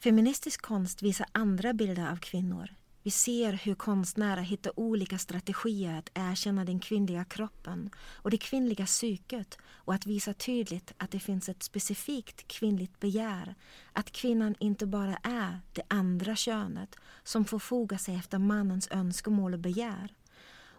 Feministisk 0.00 0.62
konst 0.62 1.02
visar 1.02 1.26
andra 1.32 1.72
bilder 1.72 2.10
av 2.12 2.16
kvinnor. 2.16 2.74
Vi 3.08 3.12
ser 3.12 3.52
hur 3.52 3.74
konstnärer 3.74 4.42
hittar 4.42 4.80
olika 4.80 5.18
strategier 5.18 5.98
att 5.98 6.10
erkänna 6.14 6.64
den 6.64 6.80
kvinnliga 6.80 7.24
kroppen 7.24 7.90
och 7.96 8.30
det 8.30 8.38
kvinnliga 8.38 8.86
psyket 8.86 9.58
och 9.64 9.94
att 9.94 10.06
visa 10.06 10.34
tydligt 10.34 10.92
att 10.96 11.10
det 11.10 11.20
finns 11.20 11.48
ett 11.48 11.62
specifikt 11.62 12.48
kvinnligt 12.48 13.00
begär. 13.00 13.54
Att 13.92 14.10
kvinnan 14.10 14.54
inte 14.58 14.86
bara 14.86 15.16
är 15.22 15.60
det 15.72 15.82
andra 15.88 16.36
könet 16.36 16.96
som 17.22 17.44
får 17.44 17.58
foga 17.58 17.98
sig 17.98 18.14
efter 18.14 18.38
mannens 18.38 18.88
önskemål 18.90 19.54
och 19.54 19.60
begär. 19.60 20.14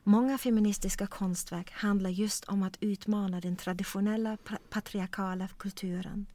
Många 0.03 0.37
feministiska 0.37 1.07
konstverk 1.07 1.71
handlar 1.71 2.09
just 2.09 2.45
om 2.45 2.63
att 2.63 2.77
utmana 2.79 3.41
den 3.41 3.55
traditionella 3.55 4.37
patriarkala 4.69 5.47
kulturen. 5.47 6.25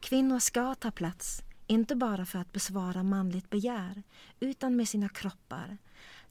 Kvinnor 0.00 0.38
ska 0.38 0.74
ta 0.74 0.90
plats, 0.90 1.42
inte 1.68 1.96
bara 1.96 2.26
för 2.26 2.38
att 2.38 2.52
besvara 2.52 3.02
manligt 3.02 3.50
begär, 3.50 4.02
utan 4.40 4.76
med 4.76 4.88
sina 4.88 5.08
kroppar. 5.08 5.78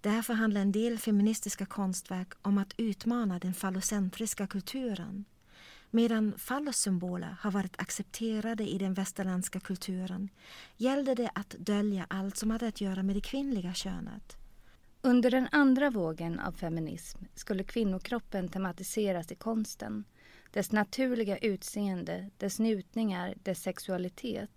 Därför 0.01 0.33
handlar 0.33 0.61
en 0.61 0.71
del 0.71 0.97
feministiska 0.97 1.65
konstverk 1.65 2.33
om 2.41 2.57
att 2.57 2.73
utmana 2.77 3.39
den 3.39 3.53
fallocentriska 3.53 4.47
kulturen. 4.47 5.25
Medan 5.91 6.33
fallossymboler 6.37 7.37
har 7.39 7.51
varit 7.51 7.81
accepterade 7.81 8.69
i 8.69 8.77
den 8.77 8.93
västerländska 8.93 9.59
kulturen 9.59 10.29
gällde 10.77 11.15
det 11.15 11.29
att 11.35 11.55
dölja 11.59 12.05
allt 12.09 12.37
som 12.37 12.51
hade 12.51 12.67
att 12.67 12.81
göra 12.81 13.03
med 13.03 13.15
det 13.15 13.21
kvinnliga 13.21 13.73
könet. 13.73 14.37
Under 15.01 15.31
den 15.31 15.47
andra 15.51 15.89
vågen 15.89 16.39
av 16.39 16.51
feminism 16.51 17.19
skulle 17.35 17.63
kvinnokroppen 17.63 18.49
tematiseras 18.49 19.31
i 19.31 19.35
konsten. 19.35 20.03
Dess 20.51 20.71
naturliga 20.71 21.37
utseende, 21.37 22.29
dess 22.37 22.59
njutningar, 22.59 23.35
dess 23.43 23.61
sexualitet. 23.61 24.49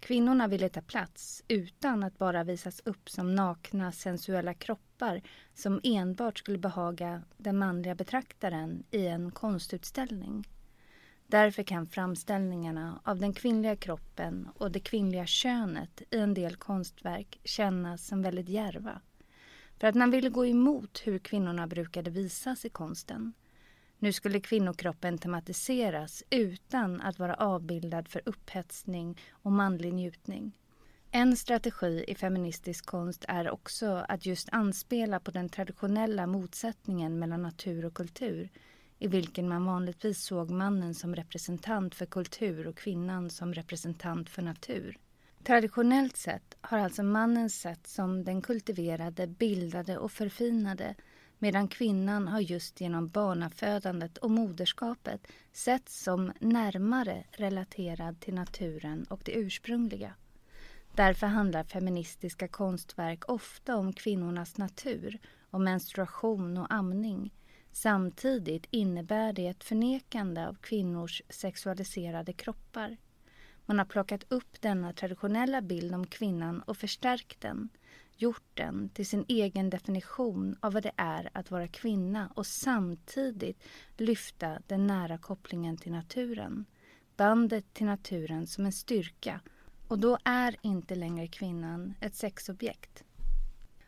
Kvinnorna 0.00 0.48
ville 0.48 0.68
ta 0.68 0.80
plats 0.80 1.44
utan 1.48 2.02
att 2.02 2.18
bara 2.18 2.44
visas 2.44 2.80
upp 2.84 3.10
som 3.10 3.34
nakna 3.34 3.92
sensuella 3.92 4.54
kroppar 4.54 5.22
som 5.54 5.80
enbart 5.84 6.38
skulle 6.38 6.58
behaga 6.58 7.22
den 7.36 7.58
manliga 7.58 7.94
betraktaren 7.94 8.84
i 8.90 9.06
en 9.06 9.30
konstutställning. 9.30 10.48
Därför 11.26 11.62
kan 11.62 11.86
framställningarna 11.86 13.00
av 13.04 13.18
den 13.18 13.32
kvinnliga 13.32 13.76
kroppen 13.76 14.48
och 14.54 14.70
det 14.70 14.80
kvinnliga 14.80 15.26
könet 15.26 16.02
i 16.10 16.18
en 16.18 16.34
del 16.34 16.56
konstverk 16.56 17.40
kännas 17.44 18.06
som 18.06 18.22
väldigt 18.22 18.48
järva. 18.48 19.00
För 19.78 19.86
att 19.86 19.94
man 19.94 20.10
ville 20.10 20.28
gå 20.28 20.46
emot 20.46 21.02
hur 21.04 21.18
kvinnorna 21.18 21.66
brukade 21.66 22.10
visas 22.10 22.64
i 22.64 22.68
konsten. 22.68 23.32
Nu 24.02 24.12
skulle 24.12 24.40
kvinnokroppen 24.40 25.18
tematiseras 25.18 26.22
utan 26.30 27.00
att 27.00 27.18
vara 27.18 27.34
avbildad 27.34 28.08
för 28.08 28.22
upphetsning 28.24 29.18
och 29.30 29.52
manlig 29.52 29.94
njutning. 29.94 30.52
En 31.10 31.36
strategi 31.36 32.04
i 32.08 32.14
feministisk 32.14 32.86
konst 32.86 33.24
är 33.28 33.50
också 33.50 34.04
att 34.08 34.26
just 34.26 34.48
anspela 34.52 35.20
på 35.20 35.30
den 35.30 35.48
traditionella 35.48 36.26
motsättningen 36.26 37.18
mellan 37.18 37.42
natur 37.42 37.84
och 37.84 37.94
kultur 37.94 38.48
i 38.98 39.08
vilken 39.08 39.48
man 39.48 39.64
vanligtvis 39.64 40.22
såg 40.22 40.50
mannen 40.50 40.94
som 40.94 41.14
representant 41.14 41.94
för 41.94 42.06
kultur 42.06 42.66
och 42.66 42.76
kvinnan 42.76 43.30
som 43.30 43.54
representant 43.54 44.30
för 44.30 44.42
natur. 44.42 44.98
Traditionellt 45.44 46.16
sett 46.16 46.56
har 46.60 46.78
alltså 46.78 47.02
mannen 47.02 47.50
sett 47.50 47.86
som 47.86 48.24
den 48.24 48.42
kultiverade, 48.42 49.26
bildade 49.26 49.98
och 49.98 50.12
förfinade 50.12 50.94
medan 51.42 51.68
kvinnan 51.68 52.28
har 52.28 52.40
just 52.40 52.80
genom 52.80 53.08
barnafödandet 53.08 54.18
och 54.18 54.30
moderskapet 54.30 55.26
setts 55.52 56.02
som 56.02 56.32
närmare 56.40 57.24
relaterad 57.30 58.20
till 58.20 58.34
naturen 58.34 59.04
och 59.04 59.20
det 59.24 59.32
ursprungliga. 59.32 60.14
Därför 60.94 61.26
handlar 61.26 61.64
feministiska 61.64 62.48
konstverk 62.48 63.28
ofta 63.28 63.76
om 63.76 63.92
kvinnornas 63.92 64.56
natur, 64.58 65.18
om 65.50 65.64
menstruation 65.64 66.56
och 66.56 66.72
amning. 66.72 67.34
Samtidigt 67.72 68.66
innebär 68.70 69.32
det 69.32 69.46
ett 69.46 69.64
förnekande 69.64 70.46
av 70.46 70.54
kvinnors 70.54 71.22
sexualiserade 71.28 72.32
kroppar. 72.32 72.96
Man 73.66 73.78
har 73.78 73.86
plockat 73.86 74.24
upp 74.28 74.60
denna 74.60 74.92
traditionella 74.92 75.62
bild 75.62 75.94
om 75.94 76.06
kvinnan 76.06 76.60
och 76.60 76.76
förstärkt 76.76 77.40
den, 77.40 77.68
gjort 78.22 78.50
den 78.54 78.88
till 78.88 79.06
sin 79.06 79.24
egen 79.28 79.70
definition 79.70 80.56
av 80.60 80.72
vad 80.72 80.82
det 80.82 80.92
är 80.96 81.30
att 81.32 81.50
vara 81.50 81.68
kvinna 81.68 82.32
och 82.34 82.46
samtidigt 82.46 83.62
lyfta 83.96 84.58
den 84.66 84.86
nära 84.86 85.18
kopplingen 85.18 85.76
till 85.76 85.92
naturen. 85.92 86.64
Bandet 87.16 87.74
till 87.74 87.86
naturen 87.86 88.46
som 88.46 88.66
en 88.66 88.72
styrka 88.72 89.40
och 89.88 89.98
då 89.98 90.18
är 90.24 90.56
inte 90.62 90.94
längre 90.94 91.26
kvinnan 91.26 91.94
ett 92.00 92.14
sexobjekt. 92.14 93.04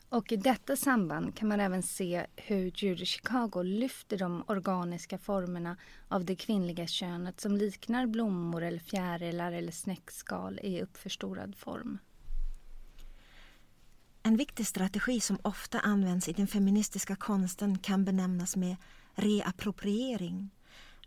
Och 0.09 0.33
i 0.33 0.37
detta 0.37 0.77
samband 0.77 1.35
kan 1.37 1.49
man 1.49 1.61
även 1.61 1.83
se 1.83 2.27
hur 2.37 2.73
Judy 2.75 3.05
Chicago 3.05 3.63
lyfter 3.63 4.19
de 4.19 4.45
organiska 4.47 5.19
formerna 5.19 5.77
av 6.09 6.25
det 6.25 6.37
kvinnliga 6.37 6.87
könet 6.87 7.41
som 7.41 7.57
liknar 7.57 8.07
blommor 8.07 8.63
eller 8.63 8.79
fjärilar 8.79 9.53
eller 9.53 9.73
snäckskal 9.73 10.61
i 10.63 10.83
uppförstorad 10.83 11.57
form. 11.57 11.99
En 14.25 14.37
viktig 14.37 14.67
strategi 14.67 15.21
som 15.21 15.39
ofta 15.43 15.81
används 15.81 16.29
i 16.29 16.33
den 16.33 16.47
feministiska 16.47 17.17
konsten 17.17 17.79
kan 17.79 18.05
benämnas 18.05 18.57
med 18.57 18.77
reappropriering. 19.15 20.51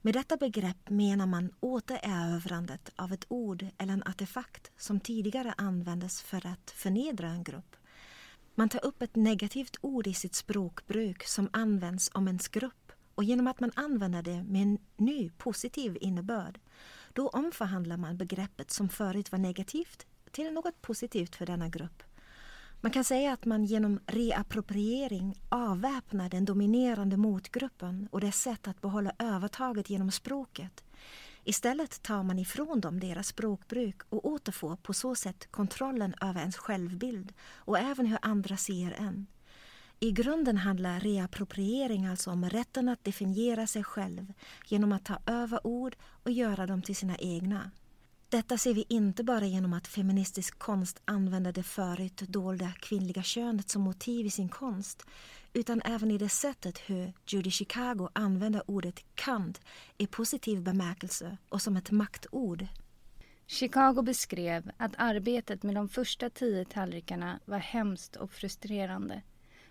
Med 0.02 0.14
detta 0.14 0.38
begrepp 0.38 0.90
menar 0.90 1.26
man 1.26 1.52
återerövrandet 1.60 2.90
av 2.96 3.14
ett 3.14 3.26
ord 3.28 3.66
eller 3.78 3.94
en 3.94 4.04
artefakt 4.04 4.72
som 4.78 5.00
tidigare 5.00 5.54
användes 5.58 6.22
för 6.22 6.48
att 6.48 6.72
förnedra 6.72 7.28
en 7.28 7.44
grupp. 7.44 7.76
Man 8.56 8.70
tar 8.70 8.86
upp 8.86 9.02
ett 9.02 9.16
negativt 9.16 9.78
ord 9.82 10.08
i 10.08 10.14
sitt 10.14 10.36
språkbruk 10.36 11.24
som 11.24 11.50
används 11.54 12.12
om 12.14 12.28
ens 12.28 12.48
grupp 12.48 12.92
och 13.16 13.24
genom 13.24 13.48
att 13.48 13.60
man 13.60 13.72
använder 13.76 14.22
det 14.22 14.44
med 14.44 14.62
en 14.62 14.78
ny 14.98 15.30
positiv 15.30 15.98
innebörd 16.02 16.60
då 17.14 17.30
omförhandlar 17.30 17.98
man 17.98 18.18
begreppet 18.18 18.72
som 18.72 18.90
förut 18.90 19.32
var 19.32 19.40
negativt 19.40 20.06
till 20.32 20.54
något 20.54 20.82
positivt 20.82 21.36
för 21.36 21.46
denna 21.46 21.70
grupp. 21.70 22.04
Man 22.82 22.92
kan 22.92 23.04
säga 23.04 23.34
att 23.34 23.46
man 23.46 23.66
genom 23.66 24.00
reappropriering 24.06 25.42
avväpnar 25.50 26.30
den 26.30 26.46
dominerande 26.46 27.18
motgruppen 27.18 28.08
och 28.12 28.22
dess 28.22 28.42
sätt 28.42 28.68
att 28.68 28.82
behålla 28.82 29.12
övertaget 29.20 29.90
genom 29.90 30.12
språket. 30.12 30.84
Istället 31.44 32.02
tar 32.02 32.24
man 32.24 32.40
ifrån 32.40 32.82
dem 32.82 33.00
deras 33.00 33.28
språkbruk 33.28 34.02
och 34.10 34.26
återfår 34.26 34.76
på 34.76 34.94
så 34.94 35.16
sätt 35.16 35.52
kontrollen 35.52 36.16
över 36.22 36.40
ens 36.40 36.58
självbild 36.58 37.34
och 37.56 37.80
även 37.80 38.06
hur 38.06 38.20
andra 38.22 38.58
ser 38.58 38.92
en. 38.92 39.28
I 40.00 40.12
grunden 40.12 40.58
handlar 40.58 41.00
reappropriering 41.00 42.06
alltså 42.06 42.32
om 42.32 42.50
rätten 42.50 42.90
att 42.90 43.04
definiera 43.04 43.68
sig 43.68 43.84
själv 43.84 44.34
genom 44.66 44.92
att 44.92 45.06
ta 45.06 45.18
över 45.26 45.68
ord 45.68 45.96
och 46.24 46.32
göra 46.32 46.68
dem 46.68 46.82
till 46.82 46.96
sina 46.96 47.16
egna. 47.16 47.72
Detta 48.30 48.58
ser 48.58 48.74
vi 48.74 48.86
inte 48.90 49.24
bara 49.24 49.46
genom 49.46 49.74
att 49.74 49.88
feministisk 49.88 50.60
konst 50.60 51.02
använder 51.06 51.52
det 51.52 51.64
förut 51.64 52.18
dolda 52.28 52.72
kvinnliga 52.80 53.24
könet 53.24 53.70
som 53.70 53.82
motiv 53.82 54.26
i 54.26 54.30
sin 54.30 54.50
konst 54.50 55.06
utan 55.54 55.82
även 55.86 56.12
i 56.12 56.18
det 56.18 56.30
sättet 56.30 56.78
hur 56.78 57.14
Judy 57.28 57.52
Chicago 57.52 58.10
använder 58.14 58.72
ordet 58.72 59.06
kant 59.16 59.62
i 59.98 60.08
positiv 60.08 60.62
bemärkelse 60.62 61.38
och 61.50 61.62
som 61.62 61.78
ett 61.78 61.92
maktord. 61.92 62.68
Chicago 63.48 64.02
beskrev 64.02 64.72
att 64.78 64.94
arbetet 64.98 65.64
med 65.64 65.76
de 65.76 65.90
första 65.90 66.30
tio 66.30 66.66
tallrikarna 66.66 67.40
var 67.46 67.60
hemskt 67.60 68.16
och 68.16 68.32
frustrerande. 68.32 69.22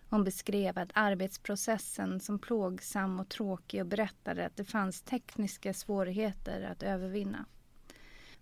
Hon 0.08 0.24
beskrev 0.24 0.78
att 0.78 0.90
arbetsprocessen 0.94 2.20
som 2.20 2.38
plågsam 2.38 3.20
och 3.20 3.28
tråkig 3.28 3.80
och 3.80 3.86
berättade 3.86 4.46
att 4.46 4.56
det 4.56 4.64
fanns 4.64 5.02
tekniska 5.02 5.74
svårigheter 5.74 6.62
att 6.62 6.82
övervinna. 6.82 7.44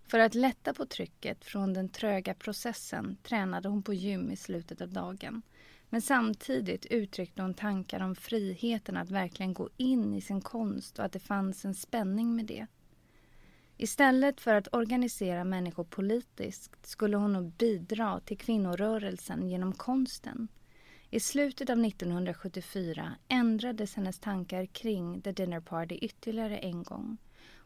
För 0.06 0.18
att 0.18 0.34
lätta 0.34 0.74
på 0.74 0.86
trycket 0.86 1.44
från 1.44 1.72
den 1.72 1.88
tröga 1.88 2.34
processen 2.34 3.16
tränade 3.22 3.68
hon 3.68 3.82
på 3.82 3.94
gym 3.94 4.30
i 4.30 4.36
slutet 4.36 4.80
av 4.80 4.88
dagen. 4.88 5.42
Men 5.88 6.02
samtidigt 6.02 6.86
uttryckte 6.86 7.42
hon 7.42 7.54
tankar 7.54 8.00
om 8.00 8.14
friheten 8.14 8.96
att 8.96 9.10
verkligen 9.10 9.54
gå 9.54 9.68
in 9.76 10.14
i 10.14 10.20
sin 10.20 10.40
konst 10.40 10.98
och 10.98 11.04
att 11.04 11.12
det 11.12 11.18
fanns 11.18 11.64
en 11.64 11.74
spänning 11.74 12.36
med 12.36 12.46
det. 12.46 12.66
Istället 13.76 14.40
för 14.40 14.54
att 14.54 14.74
organisera 14.74 15.44
människor 15.44 15.84
politiskt 15.84 16.86
skulle 16.86 17.16
hon 17.16 17.32
nog 17.32 17.52
bidra 17.52 18.20
till 18.20 18.38
kvinnorörelsen 18.38 19.48
genom 19.48 19.72
konsten. 19.72 20.48
I 21.10 21.20
slutet 21.20 21.70
av 21.70 21.84
1974 21.84 23.14
ändrades 23.28 23.94
hennes 23.94 24.18
tankar 24.18 24.66
kring 24.66 25.22
The 25.22 25.32
Dinner 25.32 25.60
Party 25.60 25.94
ytterligare 25.94 26.58
en 26.58 26.82
gång. 26.82 27.16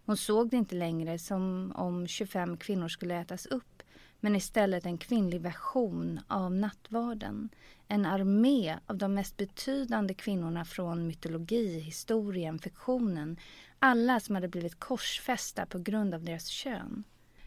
Hon 0.07 0.17
såg 0.17 0.51
det 0.51 0.57
inte 0.57 0.75
längre 0.75 1.19
som 1.19 1.73
om 1.75 2.07
25 2.07 2.57
kvinnor 2.57 2.89
skulle 2.89 3.21
ätas 3.21 3.47
upp 3.47 3.83
men 4.21 4.37
istället 4.37 4.87
en 4.87 4.99
kvinnlig 4.99 5.41
version 5.41 6.21
av 6.29 6.55
nattvarden. 6.55 7.49
En 7.89 8.07
armé 8.07 8.77
av 8.87 8.97
de 8.97 9.15
mest 9.15 9.37
betydande 9.37 10.15
kvinnorna 10.15 10.65
från 10.65 11.07
mytologi, 11.07 11.79
historien, 11.79 12.59
fiktionen. 12.59 13.37
Alla 13.79 14.21
som 14.21 14.35
hade 14.35 14.49
blivit 14.49 14.81
korsfästa 14.81 15.67
på 15.67 15.79
grund 15.79 16.15
av 16.15 16.25
deras 16.25 16.47
kön. 16.47 17.05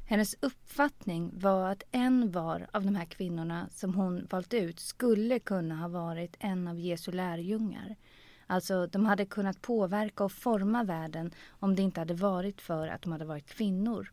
Hennes 0.08 0.36
uppfattning 0.40 1.32
var 1.34 1.72
att 1.72 1.84
en 1.92 2.32
var 2.32 2.68
av 2.72 2.86
de 2.86 2.96
här 2.96 3.06
kvinnorna 3.06 3.70
som 3.72 3.94
hon 3.94 4.28
valt 4.30 4.54
ut 4.54 4.80
skulle 4.80 5.40
kunna 5.40 5.76
ha 5.76 5.88
varit 5.88 6.36
en 6.40 6.68
av 6.68 6.80
Jesu 6.80 7.12
lärjungar. 7.12 7.96
Alltså, 8.52 8.88
de 8.88 9.06
hade 9.06 9.26
kunnat 9.26 9.62
påverka 9.62 10.24
och 10.24 10.32
forma 10.32 10.84
världen 10.84 11.32
om 11.50 11.76
det 11.76 11.82
inte 11.82 12.02
hade 12.02 12.14
varit 12.14 12.62
för 12.62 12.88
att 12.88 13.02
de 13.02 13.12
hade 13.12 13.26
varit 13.26 13.48
kvinnor. 13.48 14.12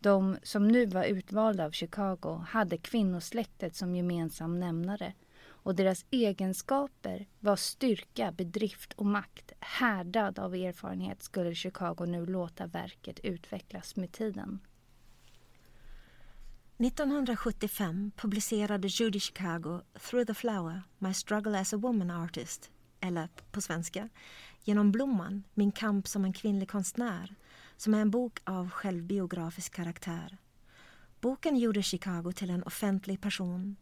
De 0.00 0.36
som 0.42 0.68
nu 0.68 0.86
var 0.86 1.04
utvalda 1.04 1.64
av 1.64 1.70
Chicago 1.70 2.44
hade 2.48 2.78
kvinnosläktet 2.78 3.76
som 3.76 3.96
gemensam 3.96 4.60
nämnare 4.60 5.12
och 5.44 5.74
deras 5.74 6.04
egenskaper 6.10 7.26
var 7.40 7.56
styrka, 7.56 8.32
bedrift 8.32 8.92
och 8.92 9.06
makt. 9.06 9.52
Härdad 9.60 10.38
av 10.38 10.54
erfarenhet 10.54 11.22
skulle 11.22 11.54
Chicago 11.54 12.06
nu 12.06 12.26
låta 12.26 12.66
verket 12.66 13.20
utvecklas 13.20 13.96
med 13.96 14.12
tiden. 14.12 14.60
1975 16.78 18.10
publicerade 18.16 18.88
Judy 18.88 19.20
Chicago 19.20 19.80
Through 20.00 20.26
the 20.26 20.34
Flower, 20.34 20.82
My 20.98 21.14
Struggle 21.14 21.60
as 21.60 21.72
a 21.72 21.76
Woman 21.76 22.10
Artist, 22.10 22.70
eller 23.00 23.28
på 23.52 23.60
svenska 23.60 24.08
Genom 24.64 24.92
blomman, 24.92 25.42
min 25.54 25.72
kamp 25.72 26.08
som 26.08 26.24
en 26.24 26.32
kvinnlig 26.32 26.70
konstnär, 26.70 27.34
som 27.76 27.94
är 27.94 28.00
en 28.00 28.10
bok 28.10 28.40
av 28.44 28.70
självbiografisk 28.70 29.74
karaktär. 29.74 30.38
Boken 31.20 31.56
gjorde 31.56 31.82
Chicago 31.82 32.32
till 32.32 32.50
en 32.50 32.62
offentlig 32.62 33.20
person. 33.20 33.76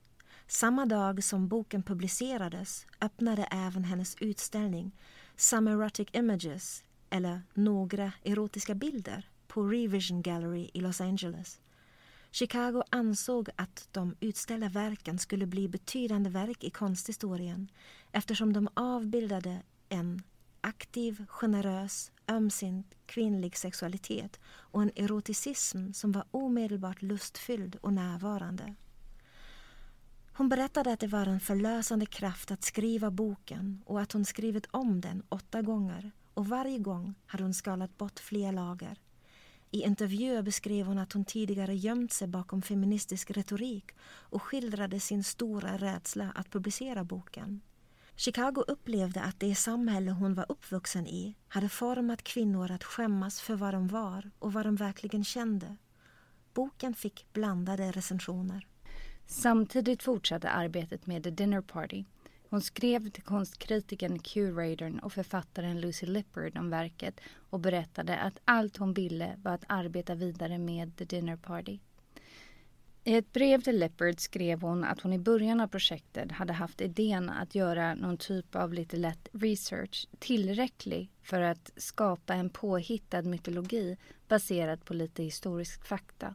Samma 0.46 0.86
dag 0.86 1.24
som 1.24 1.48
boken 1.48 1.82
publicerades 1.82 2.86
öppnade 3.00 3.48
även 3.50 3.84
hennes 3.84 4.16
utställning 4.20 4.92
Some 5.36 5.70
Erotic 5.70 6.08
Images, 6.12 6.84
eller 7.10 7.42
Några 7.54 8.12
erotiska 8.24 8.74
bilder, 8.74 9.28
på 9.46 9.62
Revision 9.62 10.22
Gallery 10.22 10.70
i 10.74 10.80
Los 10.80 11.00
Angeles. 11.00 11.60
Chicago 12.34 12.82
ansåg 12.90 13.48
att 13.56 13.88
de 13.92 14.16
utställda 14.20 14.68
verken 14.68 15.18
skulle 15.18 15.46
bli 15.46 15.68
betydande 15.68 16.30
verk 16.30 16.64
i 16.64 16.70
konsthistorien 16.70 17.70
eftersom 18.12 18.52
de 18.52 18.68
avbildade 18.74 19.62
en 19.88 20.22
aktiv, 20.60 21.24
generös, 21.28 22.12
ömsint 22.28 22.94
kvinnlig 23.06 23.56
sexualitet 23.56 24.40
och 24.46 24.82
en 24.82 24.90
eroticism 24.96 25.92
som 25.92 26.12
var 26.12 26.24
omedelbart 26.30 27.02
lustfylld 27.02 27.76
och 27.76 27.92
närvarande. 27.92 28.74
Hon 30.32 30.48
berättade 30.48 30.92
att 30.92 31.00
det 31.00 31.06
var 31.06 31.26
en 31.26 31.40
förlösande 31.40 32.06
kraft 32.06 32.50
att 32.50 32.64
skriva 32.64 33.10
boken 33.10 33.82
och 33.86 34.00
att 34.00 34.12
hon 34.12 34.24
skrivit 34.24 34.66
om 34.70 35.00
den 35.00 35.22
åtta 35.28 35.62
gånger 35.62 36.12
och 36.34 36.46
varje 36.46 36.78
gång 36.78 37.14
hade 37.26 37.44
hon 37.44 37.54
skalat 37.54 37.98
bort 37.98 38.20
fler 38.20 38.52
lager. 38.52 38.98
I 39.74 39.82
intervjuer 39.82 40.42
beskrev 40.42 40.86
hon 40.86 40.98
att 40.98 41.12
hon 41.12 41.24
tidigare 41.24 41.74
gömt 41.74 42.12
sig 42.12 42.28
bakom 42.28 42.62
feministisk 42.62 43.30
retorik 43.30 43.84
och 44.02 44.42
skildrade 44.42 45.00
sin 45.00 45.24
stora 45.24 45.76
rädsla 45.76 46.32
att 46.34 46.50
publicera 46.50 47.04
boken. 47.04 47.60
Chicago 48.16 48.64
upplevde 48.68 49.22
att 49.22 49.40
det 49.40 49.54
samhälle 49.54 50.10
hon 50.10 50.34
var 50.34 50.46
uppvuxen 50.48 51.06
i 51.06 51.34
hade 51.48 51.68
format 51.68 52.22
kvinnor 52.22 52.70
att 52.70 52.84
skämmas 52.84 53.40
för 53.40 53.56
vad 53.56 53.74
de 53.74 53.88
var 53.88 54.30
och 54.38 54.52
vad 54.52 54.66
de 54.66 54.76
verkligen 54.76 55.24
kände. 55.24 55.76
Boken 56.52 56.94
fick 56.94 57.26
blandade 57.32 57.92
recensioner. 57.92 58.66
Samtidigt 59.26 60.02
fortsatte 60.02 60.48
arbetet 60.50 61.06
med 61.06 61.22
The 61.22 61.30
Dinner 61.30 61.60
Party. 61.60 62.04
Hon 62.54 62.62
skrev 62.62 63.10
till 63.10 63.22
konstkritikern, 63.22 64.18
curatorn 64.18 64.98
och 64.98 65.12
författaren 65.12 65.80
Lucy 65.80 66.06
Lippard 66.06 66.58
om 66.58 66.70
verket 66.70 67.20
och 67.50 67.60
berättade 67.60 68.18
att 68.18 68.38
allt 68.44 68.76
hon 68.76 68.94
ville 68.94 69.36
var 69.42 69.52
att 69.52 69.64
arbeta 69.66 70.14
vidare 70.14 70.58
med 70.58 70.96
The 70.96 71.04
Dinner 71.04 71.36
Party. 71.36 71.78
I 73.04 73.14
ett 73.14 73.32
brev 73.32 73.60
till 73.60 73.78
Leopard 73.78 74.20
skrev 74.20 74.62
hon 74.62 74.84
att 74.84 75.00
hon 75.00 75.12
i 75.12 75.18
början 75.18 75.60
av 75.60 75.68
projektet 75.68 76.32
hade 76.32 76.52
haft 76.52 76.80
idén 76.80 77.30
att 77.30 77.54
göra 77.54 77.94
någon 77.94 78.16
typ 78.16 78.54
av 78.54 78.72
lite 78.72 78.96
lätt 78.96 79.28
research 79.32 80.08
tillräcklig 80.18 81.10
för 81.22 81.40
att 81.40 81.70
skapa 81.76 82.34
en 82.34 82.50
påhittad 82.50 83.22
mytologi 83.22 83.96
baserad 84.28 84.84
på 84.84 84.94
lite 84.94 85.22
historisk 85.22 85.84
fakta. 85.86 86.34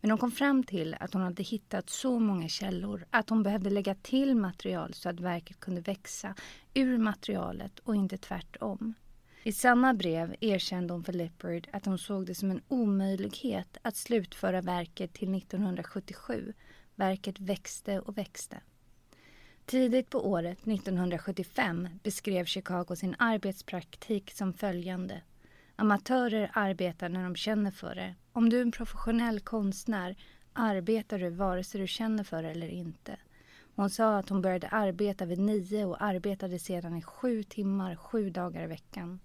Men 0.00 0.10
hon 0.10 0.18
kom 0.18 0.30
fram 0.30 0.64
till 0.64 0.96
att 1.00 1.12
hon 1.12 1.22
hade 1.22 1.42
hittat 1.42 1.90
så 1.90 2.18
många 2.18 2.48
källor 2.48 3.06
att 3.10 3.30
hon 3.30 3.42
behövde 3.42 3.70
lägga 3.70 3.94
till 3.94 4.34
material 4.34 4.94
så 4.94 5.08
att 5.08 5.20
verket 5.20 5.60
kunde 5.60 5.80
växa 5.80 6.34
ur 6.74 6.98
materialet 6.98 7.78
och 7.78 7.96
inte 7.96 8.18
tvärtom. 8.18 8.94
I 9.42 9.52
samma 9.52 9.94
brev 9.94 10.36
erkände 10.40 10.92
hon 10.92 11.04
för 11.04 11.12
Lippard 11.12 11.68
att 11.72 11.86
hon 11.86 11.98
såg 11.98 12.26
det 12.26 12.34
som 12.34 12.50
en 12.50 12.62
omöjlighet 12.68 13.76
att 13.82 13.96
slutföra 13.96 14.60
verket 14.60 15.12
till 15.12 15.34
1977. 15.34 16.52
Verket 16.94 17.40
växte 17.40 18.00
och 18.00 18.18
växte. 18.18 18.60
Tidigt 19.66 20.10
på 20.10 20.28
året 20.30 20.66
1975 20.66 21.88
beskrev 22.02 22.44
Chicago 22.44 22.96
sin 22.96 23.14
arbetspraktik 23.18 24.30
som 24.30 24.52
följande. 24.52 25.22
Amatörer 25.76 26.50
arbetar 26.52 27.08
när 27.08 27.24
de 27.24 27.36
känner 27.36 27.70
för 27.70 27.94
det. 27.94 28.14
Om 28.36 28.48
du 28.48 28.58
är 28.58 28.62
en 28.62 28.72
professionell 28.72 29.40
konstnär 29.40 30.16
arbetar 30.52 31.18
du 31.18 31.30
vare 31.30 31.64
sig 31.64 31.80
du 31.80 31.86
känner 31.86 32.24
för 32.24 32.42
det 32.42 32.50
eller 32.50 32.68
inte. 32.68 33.16
Hon 33.74 33.90
sa 33.90 34.18
att 34.18 34.28
hon 34.28 34.42
började 34.42 34.68
arbeta 34.68 35.24
vid 35.24 35.38
nio 35.38 35.84
och 35.84 36.02
arbetade 36.02 36.58
sedan 36.58 36.96
i 36.96 37.02
sju 37.02 37.42
timmar, 37.42 37.96
sju 37.96 38.30
dagar 38.30 38.64
i 38.64 38.66
veckan. 38.66 39.20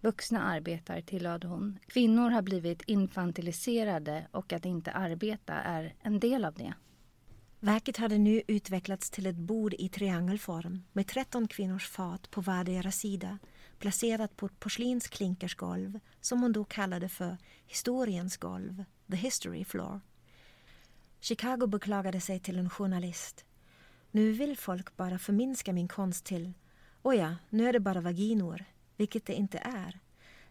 Vuxna 0.00 0.42
arbetar, 0.42 1.00
tillade 1.00 1.46
hon. 1.46 1.78
Kvinnor 1.86 2.30
har 2.30 2.42
blivit 2.42 2.82
infantiliserade 2.82 4.26
och 4.30 4.52
att 4.52 4.64
inte 4.64 4.92
arbeta 4.92 5.54
är 5.54 5.94
en 6.02 6.20
del 6.20 6.44
av 6.44 6.54
det. 6.54 6.74
Verket 7.60 7.96
hade 7.96 8.18
nu 8.18 8.42
utvecklats 8.46 9.10
till 9.10 9.26
ett 9.26 9.36
bord 9.36 9.74
i 9.74 9.88
triangelform 9.88 10.82
med 10.92 11.06
13 11.06 11.48
kvinnors 11.48 11.88
fat 11.88 12.30
på 12.30 12.40
vardera 12.40 12.90
sida 12.90 13.38
placerat 13.82 14.36
på 14.36 14.46
ett 14.46 14.60
porslinsklinkersgolv 14.60 16.00
som 16.20 16.42
hon 16.42 16.52
då 16.52 16.64
kallade 16.64 17.08
för 17.08 17.36
historiens 17.66 18.36
golv, 18.36 18.84
the 19.10 19.16
history 19.16 19.64
floor. 19.64 20.00
Chicago 21.20 21.66
beklagade 21.66 22.20
sig 22.20 22.40
till 22.40 22.58
en 22.58 22.70
journalist. 22.70 23.44
Nu 24.10 24.32
vill 24.32 24.56
folk 24.56 24.96
bara 24.96 25.18
förminska 25.18 25.72
min 25.72 25.88
konst 25.88 26.24
till, 26.24 26.52
oja, 27.02 27.22
ja, 27.22 27.36
nu 27.50 27.68
är 27.68 27.72
det 27.72 27.80
bara 27.80 28.00
vaginor 28.00 28.64
vilket 28.96 29.26
det 29.26 29.34
inte 29.34 29.58
är. 29.58 30.00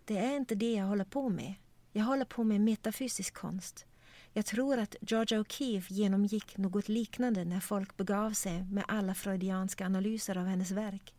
Det 0.06 0.18
är 0.18 0.36
inte 0.36 0.56
det 0.56 0.74
jag 0.74 0.86
håller 0.86 1.06
på 1.06 1.30
med. 1.30 1.54
Jag 1.92 2.04
håller 2.04 2.26
på 2.26 2.44
med 2.44 2.62
metafysisk 2.62 3.34
konst. 3.34 3.86
Jag 4.34 4.46
tror 4.46 4.78
att 4.78 4.96
Georgia 5.02 5.44
O'Keeffe 5.44 5.94
genomgick 5.94 6.58
något 6.58 6.90
liknande 6.90 7.46
när 7.46 7.60
folk 7.60 7.98
begav 7.98 8.32
sig 8.32 8.64
med 8.64 8.84
alla 8.88 9.16
freudianska 9.16 9.86
analyser 9.86 10.38
av 10.38 10.46
hennes 10.46 10.72
verk. 10.72 11.14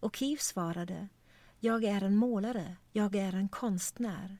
O'Keeffe 0.00 0.42
svarade 0.42 1.08
jag 1.62 1.84
är 1.84 2.02
en 2.02 2.16
målare, 2.16 2.76
jag 2.92 3.14
är 3.14 3.34
en 3.34 3.48
konstnär. 3.48 4.38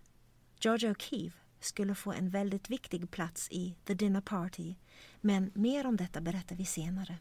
Georgia 0.60 0.92
O'Keefe 0.92 1.32
skulle 1.60 1.94
få 1.94 2.12
en 2.12 2.30
väldigt 2.30 2.70
viktig 2.70 3.10
plats 3.10 3.48
i 3.50 3.76
The 3.84 3.94
Dinner 3.94 4.20
Party 4.20 4.74
men 5.20 5.50
mer 5.54 5.86
om 5.86 5.96
detta 5.96 6.20
berättar 6.20 6.56
vi 6.56 6.64
senare. 6.64 7.18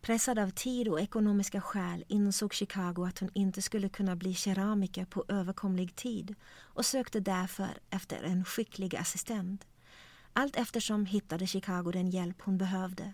Pressad 0.00 0.38
av 0.38 0.50
tid 0.50 0.88
och 0.88 1.00
ekonomiska 1.00 1.60
skäl 1.60 2.04
insåg 2.08 2.54
Chicago 2.54 3.04
att 3.08 3.18
hon 3.18 3.30
inte 3.34 3.62
skulle 3.62 3.88
kunna 3.88 4.16
bli 4.16 4.34
keramiker 4.34 5.04
på 5.04 5.24
överkomlig 5.28 5.96
tid 5.96 6.34
och 6.50 6.86
sökte 6.86 7.20
därför 7.20 7.70
efter 7.90 8.22
en 8.22 8.44
skicklig 8.44 8.96
assistent. 8.96 9.66
Allt 10.32 10.56
eftersom 10.56 11.06
hittade 11.06 11.46
Chicago 11.46 11.90
den 11.92 12.10
hjälp 12.10 12.42
hon 12.42 12.58
behövde. 12.58 13.12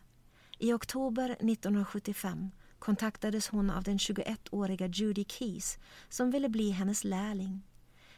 I 0.59 0.73
oktober 0.73 1.31
1975 1.31 2.51
kontaktades 2.79 3.49
hon 3.49 3.71
av 3.71 3.83
den 3.83 3.99
21-åriga 3.99 4.87
Judy 4.87 5.25
Keys 5.25 5.79
som 6.09 6.31
ville 6.31 6.49
bli 6.49 6.71
hennes 6.71 7.05
lärling. 7.05 7.62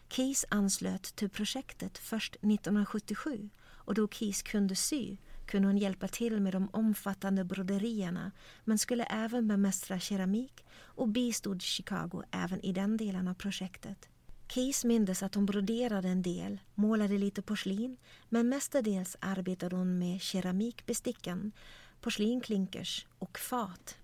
Keys 0.09 0.45
anslöt 0.49 1.03
till 1.03 1.31
projektet 1.31 1.99
först 1.99 2.35
1977 2.35 3.51
och 3.67 3.95
då 3.95 4.09
Keys 4.09 4.43
kunde 4.43 4.77
sy 4.77 5.17
kunde 5.47 5.69
hon 5.69 5.79
hjälpa 5.79 6.09
till 6.09 6.41
med 6.41 6.53
de 6.53 6.69
omfattande 6.73 7.45
broderierna 7.45 8.33
men 8.65 8.79
skulle 8.79 9.05
även 9.05 9.49
bemästra 9.49 10.01
keramik 10.01 10.65
och 10.73 11.09
bistod 11.09 11.63
Chicago 11.63 12.23
även 12.31 12.61
i 12.61 12.73
den 12.73 12.97
delen 12.97 13.29
av 13.29 13.35
projektet. 13.35 14.09
Keys 14.49 14.85
mindes 14.85 15.23
att 15.23 15.35
hon 15.35 15.47
broderade 15.47 16.09
en 16.09 16.23
del, 16.23 16.61
målade 16.75 17.19
lite 17.19 17.43
porslin 17.43 17.97
men 18.29 18.49
mestadels 18.49 19.17
arbetade 19.21 19.77
hon 19.77 19.99
med 19.99 20.21
keramikbesticken, 20.21 21.53
porslinklinkers 22.01 23.07
och 23.19 23.39
fat. 23.39 24.00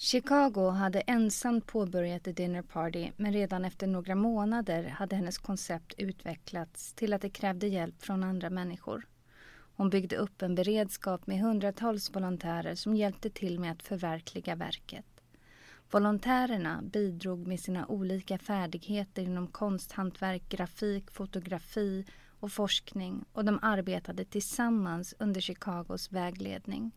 Chicago 0.00 0.70
hade 0.70 1.00
ensamt 1.00 1.66
påbörjat 1.66 2.22
The 2.22 2.32
Dinner 2.32 2.62
Party 2.62 3.10
men 3.16 3.32
redan 3.32 3.64
efter 3.64 3.86
några 3.86 4.14
månader 4.14 4.84
hade 4.84 5.16
hennes 5.16 5.38
koncept 5.38 5.94
utvecklats 5.98 6.92
till 6.92 7.12
att 7.12 7.22
det 7.22 7.30
krävde 7.30 7.66
hjälp 7.66 8.02
från 8.02 8.24
andra 8.24 8.50
människor. 8.50 9.06
Hon 9.76 9.90
byggde 9.90 10.16
upp 10.16 10.42
en 10.42 10.54
beredskap 10.54 11.26
med 11.26 11.40
hundratals 11.40 12.14
volontärer 12.14 12.74
som 12.74 12.96
hjälpte 12.96 13.30
till 13.30 13.60
med 13.60 13.72
att 13.72 13.82
förverkliga 13.82 14.54
verket. 14.54 15.20
Volontärerna 15.90 16.82
bidrog 16.82 17.46
med 17.46 17.60
sina 17.60 17.86
olika 17.86 18.38
färdigheter 18.38 19.22
inom 19.22 19.46
konsthantverk, 19.46 20.48
grafik, 20.48 21.10
fotografi 21.10 22.04
och 22.40 22.52
forskning 22.52 23.24
och 23.32 23.44
de 23.44 23.58
arbetade 23.62 24.24
tillsammans 24.24 25.14
under 25.18 25.40
Chicagos 25.40 26.12
vägledning. 26.12 26.92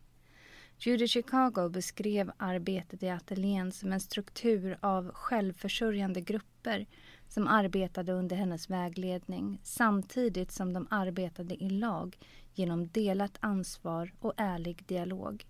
Judy 0.84 1.08
Chicago 1.08 1.68
beskrev 1.68 2.32
arbetet 2.36 3.02
i 3.02 3.08
ateljén 3.08 3.72
som 3.72 3.92
en 3.92 4.00
struktur 4.00 4.78
av 4.80 5.12
självförsörjande 5.14 6.20
grupper 6.20 6.86
som 7.28 7.48
arbetade 7.48 8.12
under 8.12 8.36
hennes 8.36 8.70
vägledning 8.70 9.60
samtidigt 9.62 10.52
som 10.52 10.72
de 10.72 10.86
arbetade 10.90 11.64
i 11.64 11.70
lag 11.70 12.18
genom 12.54 12.88
delat 12.88 13.38
ansvar 13.40 14.12
och 14.20 14.34
ärlig 14.36 14.84
dialog. 14.86 15.46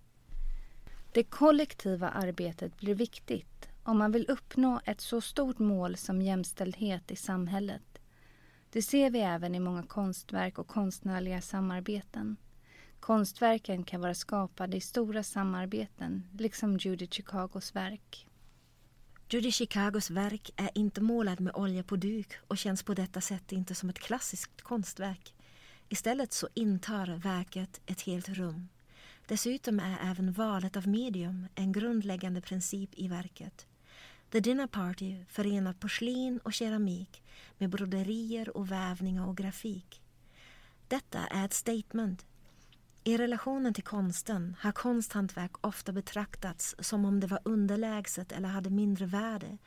Det 1.12 1.25
kollektiva 1.25 2.09
arbetet 2.09 2.77
blir 2.77 2.95
viktigt 2.95 3.68
om 3.83 3.99
man 3.99 4.12
vill 4.12 4.27
uppnå 4.29 4.81
ett 4.85 5.01
så 5.01 5.21
stort 5.21 5.59
mål 5.59 5.97
som 5.97 6.23
jämställdhet 6.23 7.11
i 7.11 7.16
samhället. 7.16 7.99
Det 8.71 8.83
ser 8.83 9.11
vi 9.11 9.21
även 9.21 9.55
i 9.55 9.61
många 9.61 9.83
konstverk 9.83 10.59
och 10.59 10.68
konstnärliga 10.68 11.40
samarbeten. 11.40 12.37
Konstverken 13.03 13.85
kan 13.85 14.01
vara 14.01 14.15
skapade 14.15 14.77
i 14.77 14.81
stora 14.81 15.23
samarbeten, 15.23 16.29
liksom 16.38 16.77
Judy 16.77 17.07
Chicagos 17.07 17.77
verk. 17.77 18.27
Judy 19.31 19.53
Chicagos 19.53 20.11
verk 20.11 20.51
är 20.57 20.71
inte 20.75 21.01
målad 21.01 21.41
med 21.41 21.55
olja 21.55 21.83
på 21.83 21.97
duk 21.97 22.33
och 22.49 22.59
känns 22.59 22.83
på 22.83 22.95
detta 22.95 23.21
sätt 23.21 23.53
inte 23.53 23.75
som 23.75 23.91
ett 23.91 23.99
klassiskt 23.99 24.62
konstverk. 24.62 25.35
Istället 25.88 26.33
så 26.33 26.49
intar 26.55 27.07
verket 27.07 27.81
ett 27.87 28.01
helt 28.01 28.29
rum. 28.29 28.69
Dessutom 29.27 29.81
är 29.81 29.99
även 30.11 30.33
valet 30.33 30.77
av 30.77 30.88
medium 30.88 31.47
en 31.55 31.73
grundläggande 31.73 32.41
princip 32.41 32.91
i 32.95 33.09
verket. 33.09 33.67
The 34.31 34.41
Dinner 34.41 34.67
Party 34.67 35.25
förenar 35.29 35.73
porslin 35.73 36.38
och 36.38 36.53
keramik 36.53 37.23
med 37.59 37.71
broderier 37.71 38.57
och 38.57 38.71
vävningar 38.71 39.27
och 39.27 39.37
grafik. 39.37 40.03
Detta 40.88 41.19
är 41.19 41.45
ett 41.45 41.55
statement 41.55 42.27
i 43.05 43.17
relationen 43.17 43.75
till 43.75 43.85
konsten 43.85 44.57
har 44.61 44.73
konsthantverk 44.73 45.67
ofta 45.67 45.93
betraktats 45.93 46.75
som 46.79 47.05
om 47.05 47.21
det 47.21 47.27
var 47.27 47.41
underlägset 47.45 48.33
eller 48.33 48.49
hade 48.49 48.71
mindre 48.71 49.07
värde 49.07 49.59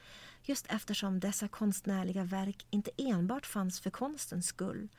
just 0.43 0.65
eftersom 0.69 1.19
dessa 1.19 1.47
konstnärliga 1.47 2.23
verk 2.23 2.65
inte 2.69 2.91
enbart 2.97 3.45
fanns 3.45 3.79
för 3.79 3.89
konstens 3.89 4.47
skull 4.47 4.89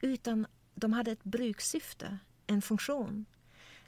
utan 0.00 0.46
de 0.74 0.92
hade 0.92 1.10
ett 1.10 1.24
brukssyfte, 1.24 2.18
en 2.46 2.62
funktion. 2.62 3.24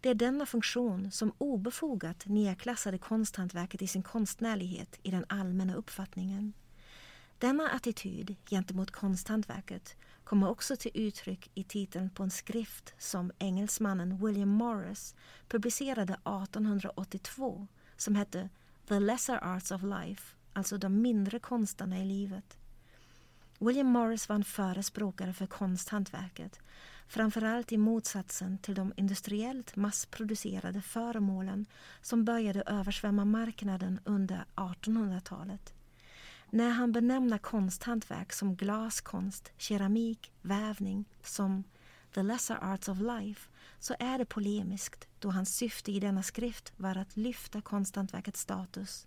Det 0.00 0.08
är 0.08 0.14
denna 0.14 0.46
funktion 0.46 1.10
som 1.10 1.32
obefogat 1.38 2.26
nedklassade 2.26 2.98
konsthantverket 2.98 3.82
i 3.82 3.86
sin 3.86 4.02
konstnärlighet 4.02 4.98
i 5.02 5.10
den 5.10 5.24
allmänna 5.28 5.74
uppfattningen. 5.74 6.52
Denna 7.38 7.70
attityd 7.70 8.36
gentemot 8.50 8.90
konsthantverket 8.90 9.96
kommer 10.28 10.48
också 10.48 10.76
till 10.76 10.90
uttryck 10.94 11.50
i 11.54 11.64
titeln 11.64 12.10
på 12.10 12.22
en 12.22 12.30
skrift 12.30 12.94
som 12.98 13.32
engelsmannen 13.38 14.26
William 14.26 14.48
Morris 14.48 15.14
publicerade 15.48 16.12
1882 16.12 17.66
som 17.96 18.14
hette 18.14 18.48
The 18.88 18.98
Lesser 18.98 19.56
Arts 19.56 19.70
of 19.70 19.82
Life, 19.82 20.36
alltså 20.52 20.78
de 20.78 21.02
mindre 21.02 21.38
konsterna 21.38 21.98
i 21.98 22.04
livet. 22.04 22.58
William 23.58 23.86
Morris 23.86 24.28
var 24.28 24.36
en 24.36 24.44
förespråkare 24.44 25.32
för 25.32 25.46
konsthantverket 25.46 26.60
framförallt 27.08 27.72
i 27.72 27.76
motsatsen 27.76 28.58
till 28.58 28.74
de 28.74 28.92
industriellt 28.96 29.76
massproducerade 29.76 30.82
föremålen 30.82 31.66
som 32.02 32.24
började 32.24 32.62
översvämma 32.62 33.24
marknaden 33.24 34.00
under 34.04 34.44
1800-talet. 34.56 35.74
När 36.50 36.70
han 36.70 36.92
benämner 36.92 37.38
konsthantverk 37.38 38.32
som 38.32 38.56
glaskonst, 38.56 39.52
keramik, 39.56 40.32
vävning 40.42 41.04
som 41.22 41.64
the 42.14 42.22
lesser 42.22 42.72
arts 42.74 42.88
of 42.88 42.98
life 43.00 43.48
så 43.78 43.94
är 43.98 44.18
det 44.18 44.24
polemiskt 44.24 45.08
då 45.18 45.30
hans 45.30 45.56
syfte 45.56 45.92
i 45.92 46.00
denna 46.00 46.22
skrift 46.22 46.72
var 46.76 46.96
att 46.96 47.16
lyfta 47.16 47.60
konsthantverkets 47.60 48.40
status. 48.40 49.06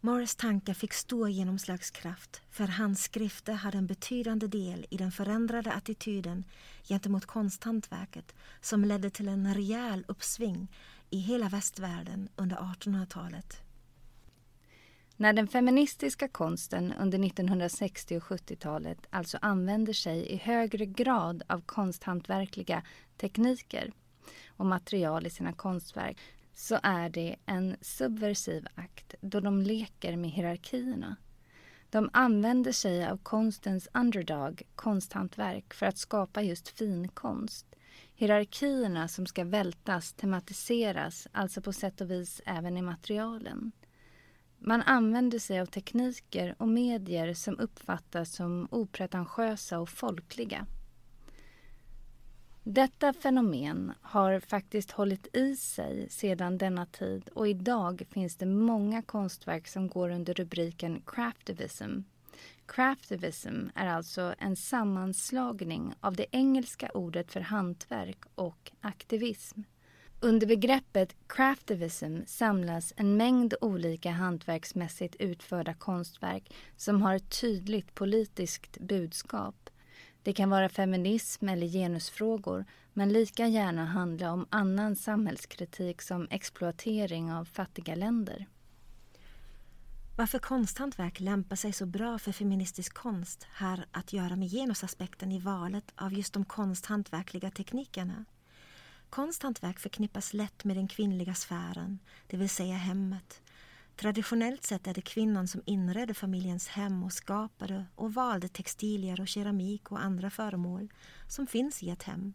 Morris 0.00 0.36
tankar 0.36 0.74
fick 0.74 0.92
stor 0.92 1.28
genomslagskraft 1.28 2.42
för 2.50 2.66
hans 2.66 3.02
skrifter 3.02 3.52
hade 3.52 3.78
en 3.78 3.86
betydande 3.86 4.46
del 4.46 4.86
i 4.90 4.96
den 4.96 5.12
förändrade 5.12 5.72
attityden 5.72 6.44
gentemot 6.84 7.26
konsthantverket 7.26 8.34
som 8.60 8.84
ledde 8.84 9.10
till 9.10 9.28
en 9.28 9.54
rejäl 9.54 10.04
uppsving 10.08 10.68
i 11.10 11.18
hela 11.18 11.48
västvärlden 11.48 12.28
under 12.36 12.56
1800-talet. 12.56 13.69
När 15.20 15.32
den 15.32 15.48
feministiska 15.48 16.28
konsten 16.28 16.92
under 16.92 17.26
1960 17.26 18.16
och 18.16 18.22
70-talet 18.22 19.06
alltså 19.10 19.38
använder 19.42 19.92
sig 19.92 20.26
i 20.26 20.36
högre 20.36 20.86
grad 20.86 21.42
av 21.46 21.60
konsthantverkliga 21.60 22.82
tekniker 23.16 23.92
och 24.56 24.66
material 24.66 25.26
i 25.26 25.30
sina 25.30 25.52
konstverk 25.52 26.18
så 26.54 26.78
är 26.82 27.08
det 27.08 27.36
en 27.46 27.76
subversiv 27.80 28.66
akt 28.74 29.14
då 29.20 29.40
de 29.40 29.62
leker 29.62 30.16
med 30.16 30.30
hierarkierna. 30.30 31.16
De 31.90 32.10
använder 32.12 32.72
sig 32.72 33.06
av 33.06 33.16
konstens 33.16 33.88
underdog, 33.94 34.62
konsthantverk, 34.74 35.74
för 35.74 35.86
att 35.86 35.98
skapa 35.98 36.42
just 36.42 36.68
finkonst. 36.68 37.66
Hierarkierna 38.14 39.08
som 39.08 39.26
ska 39.26 39.44
vältas 39.44 40.12
tematiseras 40.12 41.28
alltså 41.32 41.62
på 41.62 41.72
sätt 41.72 42.00
och 42.00 42.10
vis 42.10 42.40
även 42.46 42.76
i 42.76 42.82
materialen. 42.82 43.72
Man 44.62 44.82
använder 44.82 45.38
sig 45.38 45.60
av 45.60 45.66
tekniker 45.66 46.54
och 46.58 46.68
medier 46.68 47.34
som 47.34 47.58
uppfattas 47.58 48.32
som 48.32 48.68
opretentiösa 48.70 49.78
och 49.78 49.88
folkliga. 49.88 50.66
Detta 52.62 53.12
fenomen 53.12 53.92
har 54.02 54.40
faktiskt 54.40 54.90
hållit 54.90 55.36
i 55.36 55.56
sig 55.56 56.06
sedan 56.10 56.58
denna 56.58 56.86
tid 56.86 57.28
och 57.34 57.48
idag 57.48 58.02
finns 58.10 58.36
det 58.36 58.46
många 58.46 59.02
konstverk 59.02 59.68
som 59.68 59.88
går 59.88 60.10
under 60.10 60.34
rubriken 60.34 61.02
craftivism. 61.06 62.00
Craftivism 62.66 63.66
är 63.74 63.86
alltså 63.86 64.34
en 64.38 64.56
sammanslagning 64.56 65.94
av 66.00 66.16
det 66.16 66.26
engelska 66.30 66.90
ordet 66.94 67.32
för 67.32 67.40
hantverk 67.40 68.24
och 68.34 68.72
aktivism. 68.80 69.60
Under 70.22 70.46
begreppet 70.46 71.16
craftivism 71.26 72.18
samlas 72.26 72.92
en 72.96 73.16
mängd 73.16 73.54
olika 73.60 74.10
hantverksmässigt 74.10 75.16
utförda 75.18 75.74
konstverk 75.74 76.54
som 76.76 77.02
har 77.02 77.14
ett 77.14 77.40
tydligt 77.40 77.94
politiskt 77.94 78.78
budskap. 78.80 79.70
Det 80.22 80.32
kan 80.32 80.50
vara 80.50 80.68
feminism 80.68 81.48
eller 81.48 81.66
genusfrågor 81.66 82.64
men 82.92 83.12
lika 83.12 83.46
gärna 83.46 83.84
handla 83.84 84.32
om 84.32 84.46
annan 84.50 84.96
samhällskritik 84.96 86.02
som 86.02 86.28
exploatering 86.30 87.32
av 87.32 87.44
fattiga 87.44 87.94
länder. 87.94 88.46
Varför 90.16 90.38
konsthantverk 90.38 91.20
lämpar 91.20 91.56
sig 91.56 91.72
så 91.72 91.86
bra 91.86 92.18
för 92.18 92.32
feministisk 92.32 92.94
konst 92.94 93.46
har 93.52 93.84
att 93.90 94.12
göra 94.12 94.36
med 94.36 94.50
genusaspekten 94.50 95.32
i 95.32 95.38
valet 95.38 95.92
av 95.94 96.12
just 96.12 96.32
de 96.32 96.44
konsthantverkliga 96.44 97.50
teknikerna. 97.50 98.24
Konsthantverk 99.10 99.78
förknippas 99.78 100.34
lätt 100.34 100.64
med 100.64 100.76
den 100.76 100.88
kvinnliga 100.88 101.34
sfären, 101.34 101.98
det 102.26 102.36
vill 102.36 102.48
säga 102.48 102.74
hemmet. 102.74 103.42
Traditionellt 103.96 104.64
sett 104.64 104.86
är 104.86 104.94
det 104.94 105.00
kvinnan 105.00 105.48
som 105.48 105.62
inredde 105.66 106.14
familjens 106.14 106.68
hem 106.68 107.02
och 107.02 107.12
skapade 107.12 107.86
och 107.94 108.14
valde 108.14 108.48
textilier 108.48 109.20
och 109.20 109.28
keramik 109.28 109.92
och 109.92 110.04
andra 110.04 110.30
föremål 110.30 110.92
som 111.28 111.46
finns 111.46 111.82
i 111.82 111.90
ett 111.90 112.02
hem. 112.02 112.32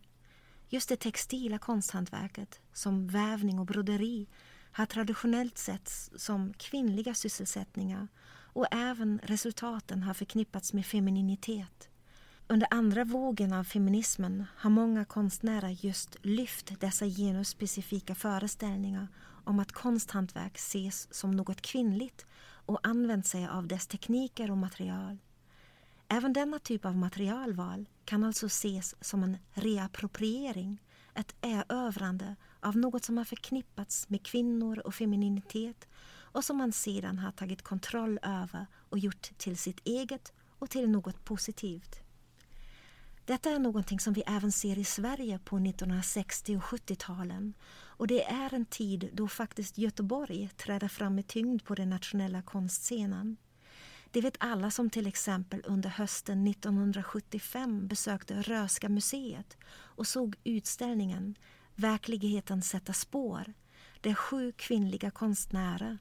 Just 0.69 0.89
det 0.89 0.95
textila 0.95 1.57
konsthantverket, 1.57 2.61
som 2.73 3.07
vävning 3.07 3.59
och 3.59 3.65
broderi, 3.65 4.27
har 4.71 4.85
traditionellt 4.85 5.57
sett 5.57 5.89
som 6.15 6.53
kvinnliga 6.53 7.13
sysselsättningar 7.13 8.07
och 8.27 8.67
även 8.71 9.19
resultaten 9.23 10.03
har 10.03 10.13
förknippats 10.13 10.73
med 10.73 10.85
femininitet. 10.85 11.89
Under 12.47 12.67
andra 12.71 13.03
vågen 13.03 13.53
av 13.53 13.63
feminismen 13.63 14.45
har 14.55 14.69
många 14.69 15.05
konstnärer 15.05 15.69
just 15.69 16.17
lyft 16.21 16.79
dessa 16.79 17.05
genusspecifika 17.05 18.15
föreställningar 18.15 19.08
om 19.43 19.60
att 19.60 19.71
konsthantverk 19.71 20.55
ses 20.55 21.13
som 21.13 21.31
något 21.31 21.62
kvinnligt 21.62 22.25
och 22.65 22.88
använt 22.88 23.27
sig 23.27 23.47
av 23.47 23.67
dess 23.67 23.88
tekniker 23.88 24.51
och 24.51 24.58
material. 24.58 25.17
Även 26.08 26.34
denna 26.34 26.60
typ 26.60 26.86
av 26.86 26.95
materialval 26.95 27.89
kan 28.05 28.23
alltså 28.23 28.45
ses 28.45 28.95
som 29.01 29.23
en 29.23 29.38
reappropriering, 29.53 30.81
ett 31.13 31.36
erövrande 31.41 32.36
av 32.60 32.77
något 32.77 33.05
som 33.05 33.17
har 33.17 33.25
förknippats 33.25 34.10
med 34.10 34.25
kvinnor 34.25 34.79
och 34.79 34.95
femininitet 34.95 35.88
och 36.17 36.43
som 36.43 36.58
man 36.58 36.71
sedan 36.71 37.19
har 37.19 37.31
tagit 37.31 37.62
kontroll 37.62 38.19
över 38.21 38.65
och 38.89 38.99
gjort 38.99 39.38
till 39.38 39.58
sitt 39.58 39.88
eget 39.88 40.34
och 40.60 40.69
till 40.69 40.89
något 40.89 41.25
positivt. 41.25 42.05
Detta 43.25 43.49
är 43.49 43.59
någonting 43.59 43.99
som 43.99 44.13
vi 44.13 44.23
även 44.27 44.51
ser 44.51 44.77
i 44.77 44.83
Sverige 44.83 45.39
på 45.39 45.57
1960 45.57 46.57
och 46.57 46.63
70-talen 46.63 47.53
och 47.97 48.07
det 48.07 48.23
är 48.23 48.53
en 48.53 48.65
tid 48.65 49.09
då 49.13 49.27
faktiskt 49.27 49.77
Göteborg 49.77 50.49
träder 50.57 50.88
fram 50.88 51.15
med 51.15 51.27
tyngd 51.27 51.63
på 51.63 51.75
den 51.75 51.89
nationella 51.89 52.41
konstscenen. 52.41 53.38
Det 54.11 54.21
vet 54.21 54.38
alla 54.39 54.71
som 54.71 54.89
till 54.89 55.07
exempel 55.07 55.61
under 55.65 55.89
hösten 55.89 56.47
1975 56.47 57.88
besökte 57.88 58.41
Röska 58.41 58.89
museet 58.89 59.57
och 59.67 60.07
såg 60.07 60.35
utställningen 60.43 61.38
Verkligheten 61.75 62.61
sätta 62.61 62.93
spår 62.93 63.53
där 64.01 64.13
sju 64.13 64.51
kvinnliga 64.51 65.11
konstnärer 65.11 65.97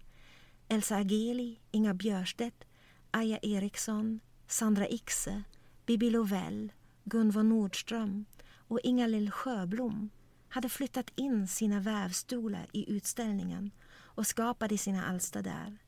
Elsa 0.69 0.97
Ageli, 0.97 1.61
Inga 1.71 1.95
Björstedt, 1.95 2.65
Aja 3.11 3.39
Eriksson, 3.43 4.21
Sandra 4.47 4.89
Ixe, 4.89 5.43
Bibi 5.87 6.11
Lovell, 6.11 6.73
Gunvor 7.05 7.43
Nordström 7.43 8.25
och 8.69 8.81
Inga-Lill 8.83 9.31
Sjöblom 9.31 10.11
hade 10.49 10.69
flyttat 10.69 11.11
in 11.17 11.49
sina 11.49 11.81
vävstolar 11.81 12.67
i 12.73 12.93
utställningen 12.93 13.71
och 13.91 14.27
skapade 14.27 14.79
sina 14.79 15.07
alster 15.07 15.43
där. 15.43 15.79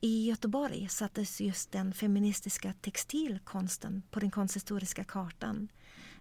I 0.00 0.28
Göteborg 0.28 0.88
sattes 0.88 1.40
just 1.40 1.72
den 1.72 1.92
feministiska 1.92 2.72
textilkonsten 2.80 4.02
på 4.10 4.20
den 4.20 4.30
konsthistoriska 4.30 5.04
kartan 5.04 5.68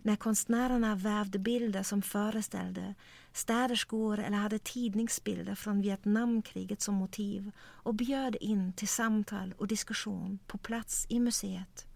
när 0.01 0.15
konstnärerna 0.15 0.95
vävde 0.95 1.39
bilder 1.39 1.83
som 1.83 2.01
föreställde 2.01 2.95
städerskor 3.33 4.19
eller 4.19 4.37
hade 4.37 4.59
tidningsbilder 4.59 5.55
från 5.55 5.81
Vietnamkriget 5.81 6.81
som 6.81 6.95
motiv 6.95 7.51
och 7.59 7.95
bjöd 7.95 8.35
in 8.41 8.73
till 8.73 8.87
samtal 8.87 9.53
och 9.57 9.67
diskussion 9.67 10.39
på 10.47 10.57
plats 10.57 11.05
i 11.09 11.19
museet. 11.19 11.87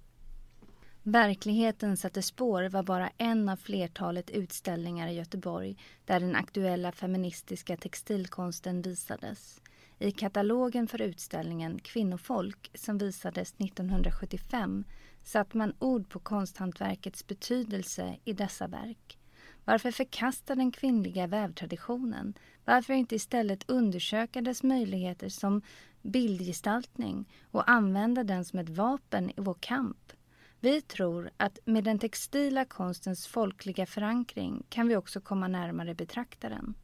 Verkligheten 1.10 1.98
sätter 1.98 2.22
spår 2.22 2.70
var 2.70 2.84
bara 2.84 3.10
en 3.18 3.50
av 3.50 3.56
flertalet 3.56 4.30
utställningar 4.30 5.08
i 5.08 5.14
Göteborg 5.14 5.78
där 6.06 6.20
den 6.20 6.36
aktuella 6.36 6.92
feministiska 6.92 7.78
textilkonsten 7.78 8.82
visades. 8.82 9.62
I 10.00 10.12
katalogen 10.12 10.88
för 10.88 11.02
utställningen 11.02 11.80
Kvinnofolk 11.80 12.72
som 12.74 12.98
visades 12.98 13.54
1975 13.54 14.84
satte 15.24 15.58
man 15.58 15.74
ord 15.80 16.10
på 16.10 16.20
konsthantverkets 16.20 17.28
betydelse 17.28 18.18
i 18.26 18.34
dessa 18.34 18.68
verk. 18.68 19.18
Varför 19.66 19.92
förkasta 19.92 20.56
den 20.56 20.72
kvinnliga 20.72 21.28
vävtraditionen? 21.28 22.34
Varför 22.66 22.94
inte 22.94 23.16
istället 23.16 23.70
undersöka 23.70 24.42
dess 24.42 24.64
möjligheter 24.64 25.30
som 25.30 25.62
bildgestaltning 26.02 27.26
och 27.52 27.70
använda 27.70 28.24
den 28.24 28.46
som 28.46 28.60
ett 28.60 28.70
vapen 28.70 29.30
i 29.30 29.34
vår 29.38 29.58
kamp? 29.60 30.14
Vi 30.60 30.82
tror 30.82 31.30
att 31.38 31.60
med 31.66 31.84
den 31.84 32.00
textila 32.00 32.66
konstens 32.66 33.28
folkliga 33.28 33.86
förankring 33.86 34.64
kan 34.70 34.88
vi 34.88 34.96
också 34.96 35.22
komma 35.22 35.48
närmare 35.48 35.96
betraktaren. 35.96 36.76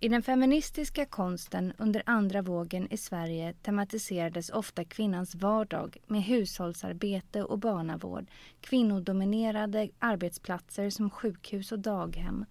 I 0.00 0.08
den 0.08 0.22
feministiska 0.22 1.06
konsten 1.06 1.72
under 1.78 2.02
andra 2.06 2.42
vågen 2.42 2.92
i 2.92 2.96
Sverige 2.96 3.54
tematiserades 3.62 4.50
ofta 4.50 4.84
kvinnans 4.84 5.34
vardag 5.34 5.96
med 6.06 6.22
hushållsarbete 6.22 7.42
och 7.42 7.58
barnavård, 7.58 8.26
kvinnodominerade 8.60 9.88
arbetsplatser 9.98 10.90
som 10.90 11.10
sjukhus 11.10 11.72
och 11.72 11.78
daghem, 11.78 12.44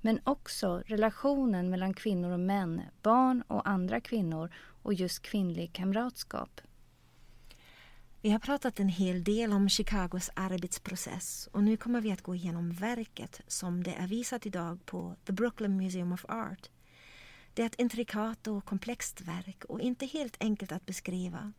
men 0.00 0.20
också 0.24 0.82
relationen 0.86 1.70
mellan 1.70 1.94
kvinnor 1.94 2.30
och 2.30 2.40
män, 2.40 2.82
barn 3.02 3.42
och 3.46 3.68
andra 3.68 4.00
kvinnor 4.00 4.50
och 4.82 4.94
just 4.94 5.22
kvinnlig 5.22 5.72
kamratskap. 5.72 6.60
Vi 8.24 8.30
har 8.30 8.38
pratat 8.38 8.80
en 8.80 8.88
hel 8.88 9.24
del 9.24 9.52
om 9.52 9.68
Chicagos 9.68 10.30
arbetsprocess 10.34 11.48
och 11.52 11.62
nu 11.62 11.76
kommer 11.76 12.00
vi 12.00 12.12
att 12.12 12.22
gå 12.22 12.34
igenom 12.34 12.72
verket 12.72 13.40
som 13.46 13.82
det 13.82 13.94
är 13.94 14.06
visat 14.06 14.46
idag 14.46 14.86
på 14.86 15.16
The 15.24 15.32
Brooklyn 15.32 15.76
Museum 15.76 16.12
of 16.12 16.24
Art 16.28 16.70
det 17.54 17.62
är 17.62 17.66
ett 17.66 17.80
intrikat 17.80 18.46
och 18.46 18.64
komplext 18.64 19.20
verk 19.20 19.64
och 19.64 19.80
inte 19.80 20.06
helt 20.06 20.36
enkelt 20.40 20.72
att 20.72 20.86
beskriva. 20.86 21.52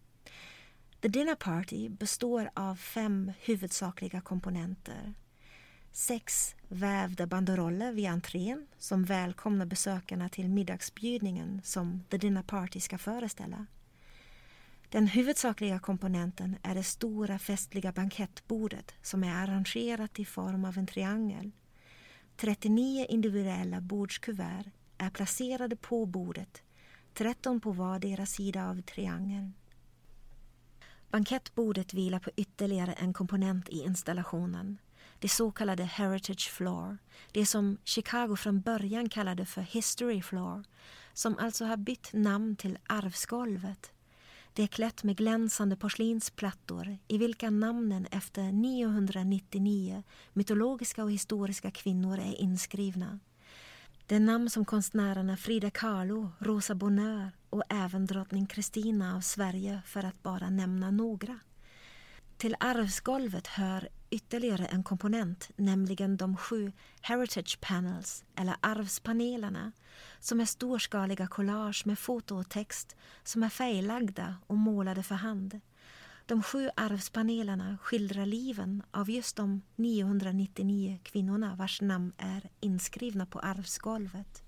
The 1.02 1.08
Dinner 1.08 1.36
Party 1.36 1.90
består 1.90 2.50
av 2.54 2.76
fem 2.76 3.32
huvudsakliga 3.40 4.22
komponenter. 4.22 5.14
Sex 5.92 6.56
vävda 6.68 7.28
banderoller 7.28 7.92
vid 7.92 8.08
entrén 8.08 8.68
som 8.78 9.04
välkomnar 9.04 9.66
besökarna 9.66 10.30
till 10.30 10.50
middagsbjudningen 10.50 11.62
som 11.64 12.04
The 12.10 12.18
Dinner 12.18 12.44
Party 12.44 12.80
ska 12.80 12.98
föreställa. 12.98 13.66
Den 14.90 15.08
huvudsakliga 15.08 15.80
komponenten 15.80 16.58
är 16.64 16.76
det 16.76 16.84
stora 16.84 17.40
festliga 17.40 17.92
bankettbordet 17.92 18.94
som 19.02 19.24
är 19.24 19.36
arrangerat 19.36 20.20
i 20.20 20.26
form 20.26 20.66
av 20.66 20.78
en 20.78 20.88
triangel. 20.88 21.52
39 22.38 23.06
individuella 23.10 23.82
bordskuvert 23.82 24.66
är 24.98 25.10
placerade 25.10 25.76
på 25.76 26.06
bordet, 26.06 26.64
13 27.14 27.62
på 27.62 27.72
vardera 27.72 28.26
sida 28.26 28.70
av 28.70 28.82
triangeln. 28.82 29.54
Bankettbordet 31.10 31.94
vilar 31.94 32.20
på 32.20 32.32
ytterligare 32.36 32.94
en 32.94 33.14
komponent 33.14 33.70
i 33.70 33.80
installationen, 33.80 34.78
det 35.20 35.30
så 35.30 35.52
kallade 35.52 35.84
Heritage 35.84 36.50
Floor, 36.52 36.98
det 37.32 37.46
som 37.46 37.78
Chicago 37.84 38.36
från 38.36 38.62
början 38.62 39.10
kallade 39.10 39.46
för 39.46 39.62
History 39.62 40.22
Floor, 40.22 40.64
som 41.14 41.38
alltså 41.38 41.66
har 41.66 41.78
bytt 41.78 42.14
namn 42.14 42.56
till 42.56 42.78
Arvsgolvet. 42.88 43.92
Det 44.56 44.64
är 44.64 44.68
klätt 44.68 45.04
med 45.04 45.18
glänsande 45.18 45.76
porslinsplattor 45.76 46.98
i 47.08 47.18
vilka 47.18 47.50
namnen 47.50 48.08
efter 48.12 48.52
999 48.52 50.04
mytologiska 50.34 51.04
och 51.04 51.12
historiska 51.12 51.72
kvinnor 51.72 52.20
är 52.20 52.42
inskrivna. 52.42 53.20
Det 54.06 54.16
är 54.16 54.20
namn 54.20 54.50
som 54.50 54.66
konstnärerna 54.66 55.38
Frida 55.38 55.72
Kahlo, 55.72 56.32
Rosa 56.40 56.76
Bonheur 56.76 57.32
och 57.50 57.64
även 57.70 58.06
drottning 58.06 58.46
Kristina 58.46 59.16
av 59.16 59.22
Sverige 59.22 59.82
för 59.86 60.06
att 60.06 60.24
bara 60.24 60.50
nämna 60.50 60.92
några. 60.92 61.40
Till 62.38 62.56
arvsgolvet 62.60 63.48
hör 63.48 63.90
ytterligare 64.16 64.66
en 64.66 64.84
komponent, 64.84 65.50
nämligen 65.56 66.18
de 66.18 66.38
sju 66.38 66.72
Heritage 67.02 67.60
Panels, 67.62 68.24
eller 68.36 68.56
arvspanelerna, 68.62 69.72
som 70.20 70.40
är 70.40 70.46
storskaliga 70.46 71.28
collage 71.28 71.86
med 71.86 72.00
foto 72.00 72.36
och 72.36 72.50
text 72.50 72.96
som 73.24 73.44
är 73.44 73.50
färglagda 73.50 74.36
och 74.48 74.58
målade 74.58 75.04
för 75.04 75.16
hand. 75.16 75.60
De 76.26 76.44
sju 76.44 76.70
arvspanelerna 76.76 77.78
skildrar 77.82 78.26
liven 78.26 78.84
av 78.92 79.10
just 79.10 79.36
de 79.36 79.62
999 79.76 81.00
kvinnorna 81.04 81.56
vars 81.56 81.82
namn 81.82 82.14
är 82.18 82.50
inskrivna 82.60 83.26
på 83.26 83.40
arvsgolvet. 83.40 84.45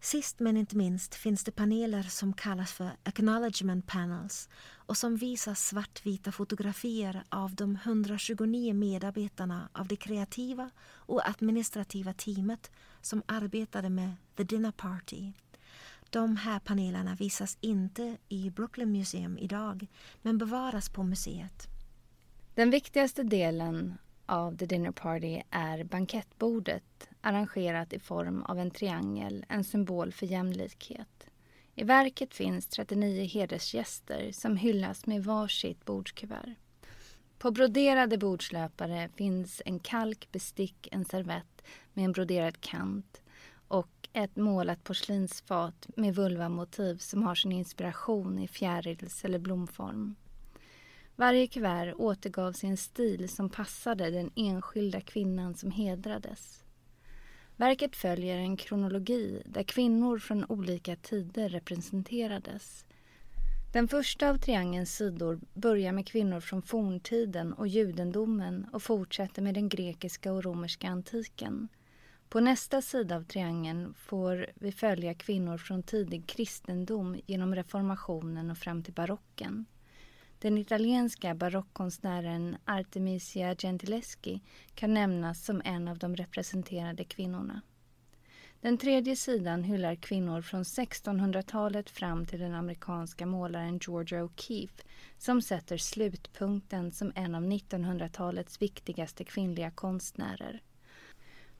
Sist 0.00 0.40
men 0.40 0.56
inte 0.56 0.76
minst 0.76 1.14
finns 1.14 1.44
det 1.44 1.52
paneler 1.52 2.02
som 2.02 2.32
kallas 2.32 2.72
för 2.72 2.90
acknowledgement 3.02 3.86
panels 3.86 4.48
och 4.74 4.96
som 4.96 5.16
visar 5.16 5.54
svartvita 5.54 6.32
fotografier 6.32 7.24
av 7.28 7.54
de 7.54 7.78
129 7.84 8.74
medarbetarna 8.74 9.68
av 9.72 9.86
det 9.86 9.96
kreativa 9.96 10.70
och 10.82 11.28
administrativa 11.28 12.12
teamet 12.12 12.70
som 13.00 13.22
arbetade 13.26 13.90
med 13.90 14.12
The 14.36 14.44
Dinner 14.44 14.72
Party 14.72 15.32
de 16.10 16.36
här 16.36 16.58
panelerna 16.58 17.14
visas 17.14 17.58
inte 17.60 18.16
i 18.28 18.50
Brooklyn 18.50 18.92
Museum 18.92 19.38
idag 19.38 19.86
men 20.22 20.38
bevaras 20.38 20.88
på 20.88 21.02
museet. 21.02 21.68
Den 22.54 22.70
viktigaste 22.70 23.22
delen 23.22 23.98
av 24.30 24.56
The 24.56 24.66
Dinner 24.66 24.90
Party 24.90 25.42
är 25.50 25.84
bankettbordet 25.84 27.08
arrangerat 27.20 27.92
i 27.92 27.98
form 27.98 28.42
av 28.42 28.58
en 28.58 28.70
triangel, 28.70 29.44
en 29.48 29.64
symbol 29.64 30.12
för 30.12 30.26
jämlikhet. 30.26 31.26
I 31.74 31.84
verket 31.84 32.34
finns 32.34 32.66
39 32.66 33.24
hedersgäster 33.24 34.32
som 34.32 34.56
hyllas 34.56 35.06
med 35.06 35.24
varsitt 35.24 35.84
bordskuvert. 35.84 36.54
På 37.38 37.50
broderade 37.50 38.18
bordslöpare 38.18 39.08
finns 39.16 39.62
en 39.64 39.78
kalk, 39.78 40.28
bestick, 40.32 40.88
en 40.92 41.04
servett 41.04 41.62
med 41.92 42.04
en 42.04 42.12
broderad 42.12 42.60
kant 42.60 43.22
och 43.68 44.08
ett 44.12 44.36
målat 44.36 44.84
porslinsfat 44.84 45.86
med 45.96 46.14
vulvamotiv 46.14 46.96
som 46.96 47.22
har 47.22 47.34
sin 47.34 47.52
inspiration 47.52 48.38
i 48.38 48.48
fjärils 48.48 49.24
eller 49.24 49.38
blomform. 49.38 50.16
Varje 51.20 51.46
kuvert 51.46 51.94
återgavs 51.98 52.64
i 52.64 52.66
en 52.66 52.76
stil 52.76 53.28
som 53.28 53.50
passade 53.50 54.10
den 54.10 54.30
enskilda 54.36 55.00
kvinnan 55.00 55.54
som 55.54 55.70
hedrades. 55.70 56.64
Verket 57.56 57.96
följer 57.96 58.36
en 58.36 58.56
kronologi 58.56 59.42
där 59.46 59.62
kvinnor 59.62 60.18
från 60.18 60.44
olika 60.44 60.96
tider 60.96 61.48
representerades. 61.48 62.84
Den 63.72 63.88
första 63.88 64.30
av 64.30 64.36
triangelns 64.36 64.96
sidor 64.96 65.40
börjar 65.54 65.92
med 65.92 66.06
kvinnor 66.06 66.40
från 66.40 66.62
forntiden 66.62 67.52
och 67.52 67.68
judendomen 67.68 68.66
och 68.72 68.82
fortsätter 68.82 69.42
med 69.42 69.54
den 69.54 69.68
grekiska 69.68 70.32
och 70.32 70.44
romerska 70.44 70.88
antiken. 70.88 71.68
På 72.28 72.40
nästa 72.40 72.82
sida 72.82 73.16
av 73.16 73.24
triangeln 73.24 73.94
får 73.94 74.46
vi 74.54 74.72
följa 74.72 75.14
kvinnor 75.14 75.58
från 75.58 75.82
tidig 75.82 76.26
kristendom 76.26 77.20
genom 77.26 77.54
reformationen 77.54 78.50
och 78.50 78.58
fram 78.58 78.82
till 78.82 78.94
barocken. 78.94 79.66
Den 80.42 80.58
italienska 80.58 81.34
barockkonstnären 81.34 82.56
Artemisia 82.64 83.54
Gentileschi 83.54 84.40
kan 84.74 84.94
nämnas 84.94 85.44
som 85.44 85.62
en 85.64 85.88
av 85.88 85.98
de 85.98 86.16
representerade 86.16 87.04
kvinnorna. 87.04 87.60
Den 88.60 88.78
tredje 88.78 89.16
sidan 89.16 89.62
hyllar 89.62 89.94
kvinnor 89.94 90.42
från 90.42 90.62
1600-talet 90.62 91.90
fram 91.90 92.26
till 92.26 92.40
den 92.40 92.54
amerikanska 92.54 93.26
målaren 93.26 93.78
Georgia 93.82 94.22
O'Keeffe 94.22 94.84
som 95.18 95.42
sätter 95.42 95.76
slutpunkten 95.76 96.90
som 96.90 97.12
en 97.14 97.34
av 97.34 97.42
1900-talets 97.42 98.62
viktigaste 98.62 99.24
kvinnliga 99.24 99.70
konstnärer. 99.70 100.62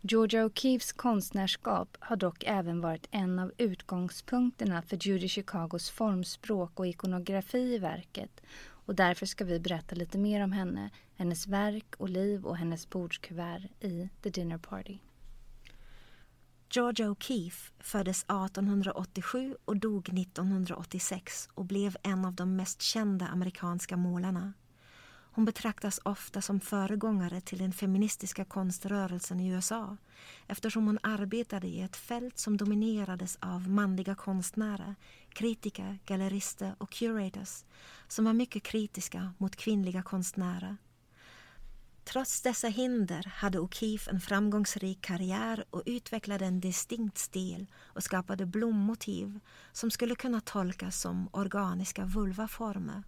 Georgia 0.03 0.45
O'Keeffes 0.49 0.97
konstnärskap 0.97 1.97
har 2.01 2.17
dock 2.17 2.45
även 2.47 2.81
varit 2.81 3.09
en 3.11 3.39
av 3.39 3.53
utgångspunkterna 3.59 4.83
för 4.83 5.07
Judy 5.07 5.29
Chicagos 5.29 5.91
formspråk 5.91 6.81
och 6.81 6.87
ikonografi 6.87 7.75
i 7.75 7.79
verket 7.79 8.41
och 8.91 8.97
därför 8.97 9.27
ska 9.27 9.45
vi 9.45 9.61
berätta 9.61 9.95
lite 9.95 10.19
mer 10.19 10.45
om 10.45 10.53
henne, 10.53 10.91
hennes 11.17 11.47
verk 11.47 11.95
och 11.97 12.09
liv 12.09 12.45
och 12.45 12.57
hennes 12.57 12.91
bordskuvert 12.91 13.63
i 13.81 14.09
The 14.23 14.31
Dinner 14.31 14.59
Party. 14.59 14.99
Georgia 16.71 17.07
O'Keeffe 17.07 17.73
föddes 17.79 18.23
1887 18.23 19.57
och 19.65 19.77
dog 19.77 20.19
1986 20.19 21.49
och 21.55 21.65
blev 21.65 21.97
en 22.03 22.25
av 22.25 22.35
de 22.35 22.57
mest 22.57 22.83
kända 22.83 23.27
amerikanska 23.27 23.97
målarna. 23.97 24.53
Hon 25.33 25.45
betraktas 25.45 26.01
ofta 26.05 26.43
som 26.43 26.61
föregångare 26.61 27.41
till 27.41 27.59
den 27.59 27.73
feministiska 27.73 28.45
konströrelsen 28.45 29.41
i 29.41 29.49
USA 29.49 29.97
eftersom 30.47 30.87
hon 30.87 30.99
arbetade 31.03 31.67
i 31.67 31.81
ett 31.81 31.97
fält 31.97 32.39
som 32.39 32.57
dominerades 32.57 33.39
av 33.41 33.69
manliga 33.69 34.15
konstnärer, 34.15 34.95
kritiker, 35.29 35.99
gallerister 36.07 36.75
och 36.79 36.91
curators 36.91 37.65
som 38.09 38.25
var 38.25 38.33
mycket 38.33 38.63
kritiska 38.63 39.33
mot 39.39 39.57
kvinnliga 39.57 40.03
konstnärer. 40.03 40.77
Trots 42.05 42.43
dessa 42.43 42.69
hinder 42.69 43.23
hade 43.35 43.59
O'Keefe 43.59 44.11
en 44.11 44.21
framgångsrik 44.21 45.01
karriär 45.01 45.65
och 45.71 45.83
utvecklade 45.87 46.47
en 46.47 46.61
distinkt 46.61 47.19
stil 47.19 47.67
och 47.77 48.03
skapade 48.03 48.47
blommotiv 48.47 49.41
som 49.73 49.91
skulle 49.91 50.15
kunna 50.15 50.41
tolkas 50.41 51.01
som 51.01 51.29
organiska 51.33 52.05
vulvaformer. 52.05 53.03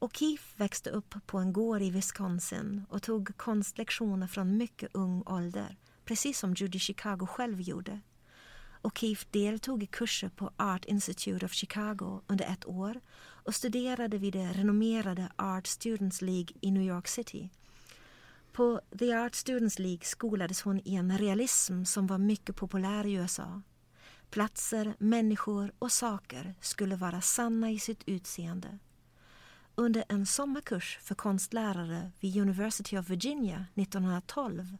O'Keefe 0.00 0.56
växte 0.56 0.90
upp 0.90 1.14
på 1.26 1.38
en 1.38 1.52
gård 1.52 1.82
i 1.82 1.90
Wisconsin 1.90 2.84
och 2.88 3.02
tog 3.02 3.36
konstlektioner 3.36 4.26
från 4.26 4.56
mycket 4.56 4.90
ung 4.94 5.22
ålder, 5.26 5.76
precis 6.04 6.38
som 6.38 6.54
Judy 6.54 6.78
Chicago 6.78 7.26
själv 7.26 7.60
gjorde. 7.60 8.00
O'Keefe 8.82 9.26
deltog 9.30 9.82
i 9.82 9.86
kurser 9.86 10.28
på 10.28 10.52
Art 10.56 10.84
Institute 10.84 11.46
of 11.46 11.52
Chicago 11.52 12.22
under 12.26 12.44
ett 12.44 12.66
år 12.66 13.00
och 13.20 13.54
studerade 13.54 14.18
vid 14.18 14.32
det 14.32 14.52
renommerade 14.52 15.32
Art 15.36 15.66
Students 15.66 16.22
League 16.22 16.56
i 16.60 16.70
New 16.70 16.82
York 16.82 17.08
City. 17.08 17.50
På 18.52 18.80
The 18.98 19.12
Art 19.12 19.34
Students 19.34 19.78
League 19.78 20.04
skolades 20.04 20.62
hon 20.62 20.80
i 20.84 20.94
en 20.94 21.18
realism 21.18 21.84
som 21.84 22.06
var 22.06 22.18
mycket 22.18 22.56
populär 22.56 23.06
i 23.06 23.12
USA. 23.12 23.62
Platser, 24.30 24.94
människor 24.98 25.72
och 25.78 25.92
saker 25.92 26.54
skulle 26.60 26.96
vara 26.96 27.20
sanna 27.20 27.70
i 27.70 27.78
sitt 27.78 28.02
utseende. 28.06 28.78
Under 29.80 30.04
en 30.08 30.26
sommarkurs 30.26 30.98
för 31.02 31.14
konstlärare 31.14 32.10
vid 32.20 32.36
University 32.36 32.98
of 32.98 33.10
Virginia 33.10 33.66
1912 33.74 34.76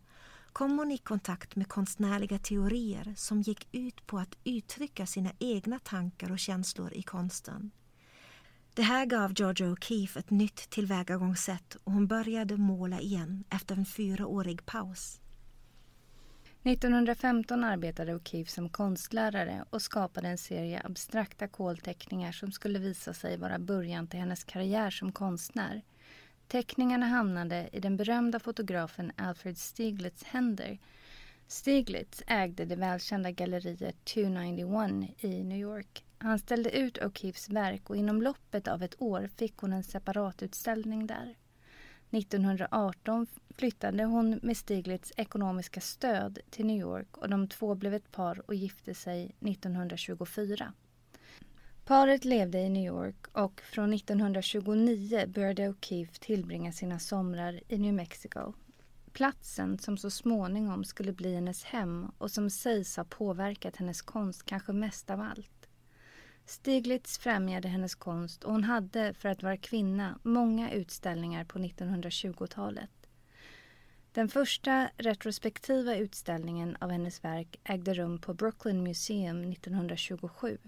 kom 0.53 0.79
hon 0.79 0.93
i 0.93 0.99
kontakt 0.99 1.57
med 1.57 1.69
konstnärliga 1.69 2.39
teorier 2.39 3.15
som 3.17 3.43
gick 3.43 3.69
ut 3.73 4.07
på 4.07 4.19
att 4.19 4.39
uttrycka 4.45 5.07
sina 5.07 5.31
egna 5.39 5.79
tankar 5.79 6.33
och 6.33 6.39
känslor 6.39 6.93
i 6.93 7.03
konsten. 7.03 7.71
Det 8.75 8.83
här 8.83 9.07
gav 9.07 9.33
Georgia 9.37 9.67
O'Keeffe 9.67 10.19
ett 10.19 10.31
nytt 10.31 10.71
tillvägagångssätt 10.71 11.77
och 11.85 11.93
hon 11.93 12.07
började 12.07 12.57
måla 12.57 13.01
igen 13.01 13.45
efter 13.51 13.77
en 13.77 13.87
fyraårig 13.87 14.67
paus. 14.67 15.21
1915 16.63 17.65
arbetade 17.65 18.15
O'Keefe 18.15 18.51
som 18.51 18.69
konstlärare 18.69 19.65
och 19.71 19.83
skapade 19.83 20.29
en 20.29 20.39
serie 20.39 20.83
abstrakta 20.85 21.49
kolteckningar 21.49 22.33
som 22.33 22.53
skulle 22.53 22.79
visa 22.79 23.15
sig 23.15 23.37
vara 23.37 23.59
början 23.59 24.07
till 24.07 24.21
hennes 24.21 24.45
karriär 24.45 24.91
som 24.91 25.13
konstnär. 25.13 25.83
Teckningarna 26.49 27.07
hamnade 27.07 27.69
i 27.73 27.81
den 27.81 27.97
berömda 27.97 28.41
fotografen 28.41 29.13
Alfred 29.17 29.59
Stieglitz 29.59 30.25
händer. 30.25 30.79
Stieglitz 31.47 32.23
ägde 32.27 32.65
det 32.65 32.77
välkända 32.77 33.31
galleriet 33.31 34.05
291 34.05 35.25
i 35.25 35.45
New 35.45 35.59
York. 35.59 36.05
Han 36.19 36.39
ställde 36.39 36.71
ut 36.71 36.99
O'Keefes 36.99 37.53
verk 37.53 37.91
och 37.91 37.97
inom 37.97 38.23
loppet 38.23 38.69
av 38.69 38.83
ett 38.83 39.03
år 39.03 39.31
fick 39.37 39.57
hon 39.57 39.73
en 39.73 39.85
separatutställning 39.85 41.07
där. 41.07 41.37
1918 42.11 43.27
flyttade 43.51 44.05
hon 44.05 44.41
med 44.43 44.57
Stiglitz 44.57 45.13
ekonomiska 45.17 45.81
stöd 45.81 46.39
till 46.51 46.67
New 46.67 46.81
York 46.81 47.17
och 47.17 47.31
de 47.31 47.49
två 47.49 47.75
blev 47.75 47.95
ett 47.95 48.13
par 48.13 48.43
och 48.47 48.55
gifte 48.55 48.95
sig 48.95 49.25
1924. 49.41 50.73
Paret 51.85 52.25
levde 52.25 52.59
i 52.59 52.69
New 52.69 52.87
York 52.87 53.27
och 53.33 53.61
från 53.61 53.93
1929 53.93 55.27
började 55.27 55.69
O'Keefe 55.69 56.21
tillbringa 56.21 56.73
sina 56.73 56.99
somrar 56.99 57.61
i 57.69 57.79
New 57.79 57.95
Mexico. 57.95 58.53
Platsen 59.13 59.79
som 59.79 59.97
så 59.97 60.11
småningom 60.11 60.85
skulle 60.85 61.13
bli 61.13 61.35
hennes 61.35 61.65
hem 61.65 62.11
och 62.19 62.31
som 62.31 62.51
sägs 62.51 62.97
ha 62.97 63.05
påverkat 63.05 63.77
hennes 63.77 64.03
konst 64.03 64.45
kanske 64.45 64.73
mest 64.73 65.11
av 65.11 65.21
allt. 65.21 65.58
Stiglitz 66.49 67.19
främjade 67.19 67.69
hennes 67.69 67.95
konst 67.95 68.45
och 68.45 68.53
hon 68.53 68.65
hade, 68.65 69.15
för 69.15 69.29
att 69.29 69.43
vara 69.43 69.57
kvinna, 69.57 70.19
många 70.23 70.71
utställningar 70.71 71.45
på 71.45 71.59
1920-talet. 71.59 72.91
Den 74.13 74.29
första 74.29 74.91
retrospektiva 74.97 75.97
utställningen 75.97 76.77
av 76.81 76.91
hennes 76.91 77.25
verk 77.25 77.61
ägde 77.65 77.95
rum 77.95 78.19
på 78.19 78.35
Brooklyn 78.35 78.83
Museum 78.83 79.53
1927. 79.53 80.59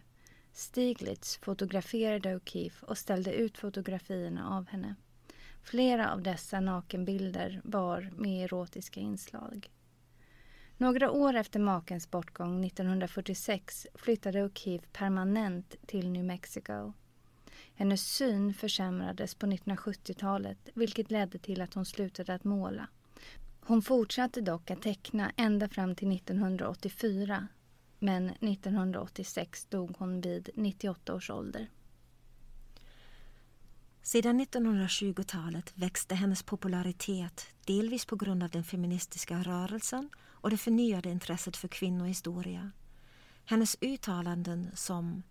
Stiglitz 0.53 1.37
fotograferade 1.37 2.37
O'Keefe 2.37 2.85
och 2.85 2.99
ställde 2.99 3.33
ut 3.33 3.59
fotografierna 3.59 4.57
av 4.57 4.69
henne. 4.69 4.95
Flera 5.63 6.13
av 6.13 6.23
dessa 6.23 6.61
nakenbilder 6.61 7.61
var 7.65 8.11
med 8.17 8.45
erotiska 8.45 9.01
inslag. 9.01 9.71
Några 10.81 11.11
år 11.11 11.35
efter 11.35 11.61
makens 11.61 12.11
bortgång 12.11 12.65
1946 12.65 13.87
flyttade 13.95 14.49
O'Keefe 14.49 14.85
permanent 14.93 15.75
till 15.87 16.11
New 16.11 16.25
Mexico. 16.25 16.93
Hennes 17.75 18.15
syn 18.15 18.55
försämrades 18.55 19.35
på 19.35 19.47
1970-talet 19.47 20.59
vilket 20.75 21.11
ledde 21.11 21.39
till 21.39 21.61
att 21.61 21.75
hon 21.75 21.85
slutade 21.85 22.35
att 22.35 22.45
måla. 22.45 22.89
Hon 23.61 23.83
fortsatte 23.83 24.41
dock 24.41 24.71
att 24.71 24.83
teckna 24.83 25.33
ända 25.37 25.69
fram 25.69 25.95
till 25.95 26.17
1984 26.17 27.49
men 27.99 28.31
1986 28.31 29.67
dog 29.67 29.95
hon 29.99 30.21
vid 30.21 30.51
98 30.55 31.15
års 31.15 31.31
ålder. 31.31 31.71
Sedan 34.03 34.41
1920-talet 34.41 35.73
växte 35.75 36.15
hennes 36.15 36.43
popularitet 36.43 37.47
delvis 37.65 38.05
på 38.05 38.17
grund 38.17 38.43
av 38.43 38.51
den 38.51 38.65
feministiska 38.65 39.43
rörelsen 39.43 40.09
och 40.41 40.51
det 40.51 40.57
förnyade 40.57 41.11
intresset 41.11 41.57
för 41.57 41.69
kvinnohistoria. 41.69 42.71
Hennes 43.45 43.77
uttalanden 43.81 44.71
som 44.75 45.23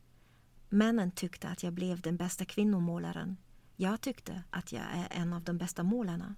Männen 0.69 1.11
tyckte 1.11 1.47
att 1.47 1.63
jag 1.63 1.73
blev 1.73 2.01
den 2.01 2.17
bästa 2.17 2.45
kvinnomålaren. 2.45 3.37
Jag 3.75 4.01
tyckte 4.01 4.43
att 4.49 4.71
jag 4.71 4.81
är 4.81 5.07
en 5.11 5.33
av 5.33 5.43
de 5.43 5.57
bästa 5.57 5.83
målarna 5.83 6.35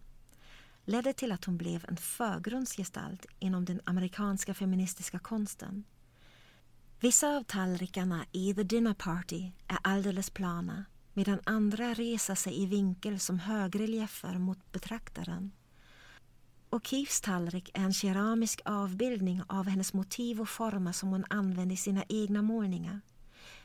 ledde 0.85 1.13
till 1.13 1.31
att 1.31 1.45
hon 1.45 1.57
blev 1.57 1.85
en 1.87 1.97
förgrundsgestalt 1.97 3.25
inom 3.39 3.65
den 3.65 3.81
amerikanska 3.83 4.53
feministiska 4.53 5.19
konsten. 5.19 5.83
Vissa 6.99 7.27
av 7.27 7.43
tallrikarna 7.43 8.25
i 8.31 8.53
The 8.53 8.63
Dinner 8.63 8.93
Party 8.93 9.51
är 9.67 9.77
alldeles 9.83 10.29
plana 10.29 10.85
medan 11.13 11.39
andra 11.43 11.93
reser 11.93 12.35
sig 12.35 12.61
i 12.61 12.65
vinkel 12.65 13.19
som 13.19 13.39
högreliefer 13.39 14.37
mot 14.37 14.71
betraktaren. 14.71 15.51
O'Keeffes 16.71 17.21
tallrik 17.21 17.71
är 17.73 17.81
en 17.81 17.93
keramisk 17.93 18.61
avbildning 18.65 19.41
av 19.47 19.67
hennes 19.67 19.93
motiv 19.93 20.41
och 20.41 20.49
former 20.49 20.91
som 20.91 21.09
hon 21.09 21.25
använde 21.29 21.73
i 21.73 21.77
sina 21.77 22.03
egna 22.09 22.41
målningar. 22.41 23.01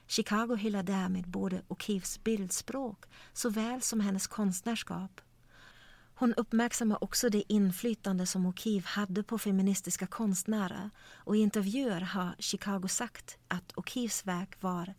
Chicago 0.06 0.54
hyllar 0.54 0.82
därmed 0.82 1.28
både 1.28 1.62
O'Keeffes 1.68 2.20
bildspråk 2.24 3.04
såväl 3.32 3.82
som 3.82 4.00
hennes 4.00 4.26
konstnärskap. 4.26 5.20
Hon 6.14 6.34
uppmärksammar 6.34 7.04
också 7.04 7.28
det 7.28 7.52
inflytande 7.52 8.26
som 8.26 8.46
O'Keeffe 8.46 8.86
hade 8.86 9.22
på 9.22 9.38
feministiska 9.38 10.06
konstnärer 10.06 10.90
och 11.14 11.36
i 11.36 11.40
intervjuer 11.40 12.00
har 12.00 12.34
Chicago 12.38 12.88
sagt 12.88 13.38
att 13.48 13.72
O'Keeffes 13.72 14.26
verk 14.26 14.62
var 14.62 14.94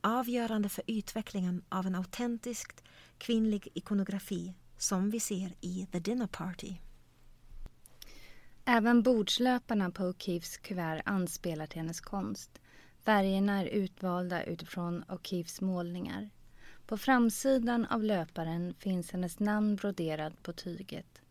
avgörande 0.00 0.68
för 0.68 0.84
utvecklingen 0.86 1.62
av 1.68 1.86
en 1.86 1.94
autentisk 1.94 2.84
kvinnlig 3.18 3.68
ikonografi 3.74 4.54
som 4.78 5.10
vi 5.10 5.20
ser 5.20 5.54
i 5.60 5.86
The 5.92 5.98
Dinner 5.98 6.26
Party. 6.26 6.76
Även 8.70 9.02
bordslöparna 9.02 9.90
på 9.90 10.02
O'Keeffes 10.02 10.60
kuvert 10.60 11.02
anspelar 11.04 11.66
till 11.66 11.80
hennes 11.80 12.00
konst. 12.00 12.60
Färgerna 13.04 13.60
är 13.60 13.66
utvalda 13.66 14.42
utifrån 14.42 15.04
O'Keeffes 15.04 15.64
målningar. 15.64 16.30
På 16.86 16.96
framsidan 16.96 17.84
av 17.84 18.04
löparen 18.04 18.74
finns 18.78 19.10
hennes 19.10 19.38
namn 19.38 19.76
broderad 19.76 20.42
på 20.42 20.52
tyget. 20.52 21.22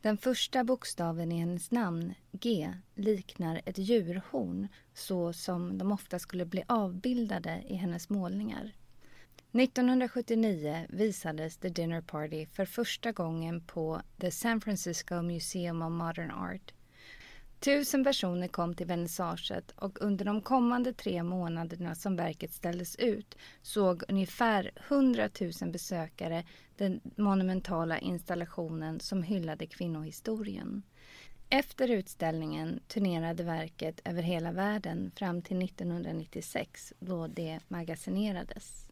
Den 0.00 0.18
första 0.18 0.64
bokstaven 0.64 1.32
i 1.32 1.38
hennes 1.38 1.70
namn, 1.70 2.14
G, 2.32 2.72
liknar 2.94 3.60
ett 3.64 3.78
djurhorn 3.78 4.68
så 4.94 5.32
som 5.32 5.78
de 5.78 5.92
ofta 5.92 6.18
skulle 6.18 6.44
bli 6.44 6.62
avbildade 6.66 7.62
i 7.68 7.74
hennes 7.74 8.08
målningar. 8.08 8.72
1979 9.52 10.86
visades 10.88 11.56
The 11.56 11.68
Dinner 11.68 12.00
Party 12.00 12.46
för 12.46 12.64
första 12.64 13.12
gången 13.12 13.60
på 13.60 14.02
The 14.20 14.30
San 14.30 14.60
Francisco 14.60 15.22
Museum 15.22 15.82
of 15.82 15.92
Modern 15.92 16.30
Art. 16.30 16.72
Tusen 17.60 18.04
personer 18.04 18.48
kom 18.48 18.74
till 18.74 18.86
vernissaget 18.86 19.70
och 19.70 19.98
under 20.00 20.24
de 20.24 20.40
kommande 20.40 20.92
tre 20.92 21.22
månaderna 21.22 21.94
som 21.94 22.16
verket 22.16 22.52
ställdes 22.52 22.96
ut 22.96 23.38
såg 23.62 24.02
ungefär 24.08 24.70
100 24.88 25.28
000 25.60 25.70
besökare 25.72 26.44
den 26.76 27.00
monumentala 27.16 27.98
installationen 27.98 29.00
som 29.00 29.22
hyllade 29.22 29.66
kvinnohistorien. 29.66 30.82
Efter 31.50 31.90
utställningen 31.90 32.80
turnerade 32.88 33.42
verket 33.42 34.00
över 34.04 34.22
hela 34.22 34.52
världen 34.52 35.10
fram 35.16 35.42
till 35.42 35.62
1996 35.62 36.92
då 36.98 37.26
det 37.26 37.60
magasinerades. 37.68 38.85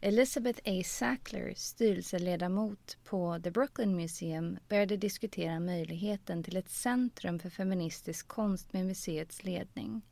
Elizabeth 0.00 0.60
A. 0.64 0.82
Sackler, 0.84 1.54
styrelseledamot 1.56 2.96
på 3.04 3.40
The 3.42 3.50
Brooklyn 3.50 3.96
Museum, 3.96 4.58
började 4.68 4.96
diskutera 4.96 5.60
möjligheten 5.60 6.42
till 6.42 6.56
ett 6.56 6.70
centrum 6.70 7.38
för 7.38 7.50
feministisk 7.50 8.28
konst 8.28 8.72
med 8.72 8.86
museets 8.86 9.44
ledning. 9.44 10.02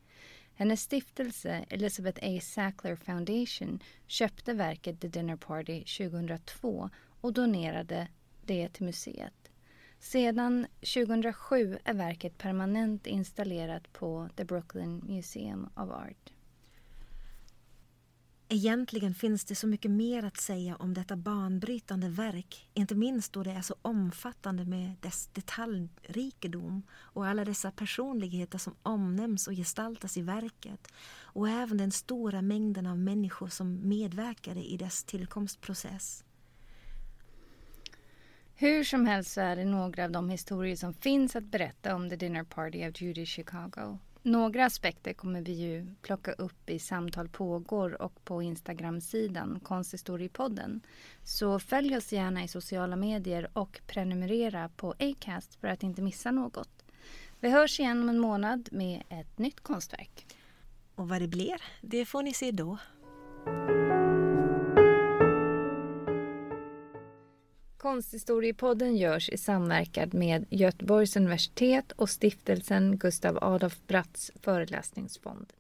Hennes 0.55 0.81
stiftelse, 0.81 1.65
Elizabeth 1.69 2.21
A. 2.23 2.41
Sackler 2.43 2.97
Foundation, 2.97 3.83
köpte 4.07 4.53
verket 4.53 5.01
The 5.01 5.09
Dinner 5.09 5.37
Party 5.37 5.85
2002 5.85 6.91
och 7.21 7.33
donerade 7.33 8.09
det 8.45 8.69
till 8.69 8.85
museet. 8.85 9.51
Sedan 9.99 10.67
2007 10.81 11.79
är 11.85 11.95
verket 11.95 12.39
permanent 12.39 13.07
installerat 13.07 13.93
på 13.93 14.29
The 14.37 14.45
Brooklyn 14.45 15.03
Museum 15.07 15.69
of 15.77 15.91
Art. 15.91 16.36
Egentligen 18.49 19.15
finns 19.15 19.45
det 19.45 19.55
så 19.55 19.67
mycket 19.67 19.91
mer 19.91 20.25
att 20.25 20.37
säga 20.37 20.77
om 20.77 20.95
detta 20.95 21.17
banbrytande 21.17 22.09
verk, 22.09 22.69
inte 22.75 22.95
minst 22.95 23.33
då 23.33 23.43
det 23.43 23.51
är 23.51 23.63
så 23.63 23.75
omfattande 23.83 24.65
med 24.65 24.97
dess 25.01 25.27
detaljrikedom 25.27 26.83
och 26.93 27.27
alla 27.27 27.45
dessa 27.45 27.71
personligheter 27.71 28.59
som 28.59 28.75
omnämns 28.83 29.47
och 29.47 29.55
gestaltas 29.55 30.17
i 30.17 30.23
verket 30.23 30.93
och 31.21 31.49
även 31.49 31.77
den 31.77 31.93
stora 31.93 32.43
mängden 32.43 32.87
av 32.87 32.99
människor 32.99 33.49
som 33.49 33.89
medverkade 33.89 34.61
i 34.61 34.77
dess 34.77 35.05
tillkomstprocess. 35.05 36.25
Hur 38.55 38.85
som 38.85 39.07
helst 39.07 39.33
så 39.33 39.41
är 39.41 39.57
det 39.57 39.65
några 39.65 40.05
av 40.05 40.11
de 40.11 40.31
historier 40.31 40.77
som 40.77 40.95
finns 40.95 41.37
att 41.37 41.45
berätta 41.45 41.95
om 41.95 42.11
The 42.11 42.17
Dinner 42.17 42.45
Party 42.45 42.89
of 42.89 43.01
Judy 43.01 43.27
Chicago. 43.27 43.99
Några 44.27 44.65
aspekter 44.65 45.13
kommer 45.13 45.41
vi 45.41 45.53
ju 45.53 45.87
plocka 46.03 46.33
upp 46.33 46.71
i 46.71 46.79
Samtal 46.79 47.29
pågår 47.29 48.03
och 48.03 48.25
på 48.25 48.43
Instagram-sidan 48.43 49.61
Konsthistoriepodden. 49.61 50.81
Så 51.25 51.59
följ 51.59 51.97
oss 51.97 52.13
gärna 52.13 52.45
i 52.45 52.49
sociala 52.49 52.97
medier 52.97 53.51
och 53.53 53.81
prenumerera 53.87 54.69
på 54.77 54.95
Acast 54.99 55.55
för 55.55 55.69
att 55.69 55.83
inte 55.83 56.03
missa 56.03 56.31
något. 56.31 56.85
Vi 57.41 57.51
hörs 57.51 57.81
igen 57.81 58.03
om 58.03 58.09
en 58.09 58.19
månad 58.19 58.69
med 58.73 59.03
ett 59.09 59.39
nytt 59.39 59.61
konstverk. 59.61 60.27
Och 60.95 61.09
vad 61.09 61.21
det 61.21 61.29
blir, 61.29 61.63
det 61.81 62.05
får 62.05 62.23
ni 62.23 62.35
se 62.35 62.51
då. 62.51 62.79
Konsthistoriepodden 67.87 68.97
görs 68.97 69.29
i 69.29 69.39
samverkan 69.39 70.11
med 70.13 70.47
Göteborgs 70.51 71.17
universitet 71.17 71.93
och 71.93 72.11
stiftelsen 72.11 72.97
Gustav 72.99 73.39
Adolf 73.41 73.81
Bratts 73.87 74.33
föreläsningsfond. 74.43 75.53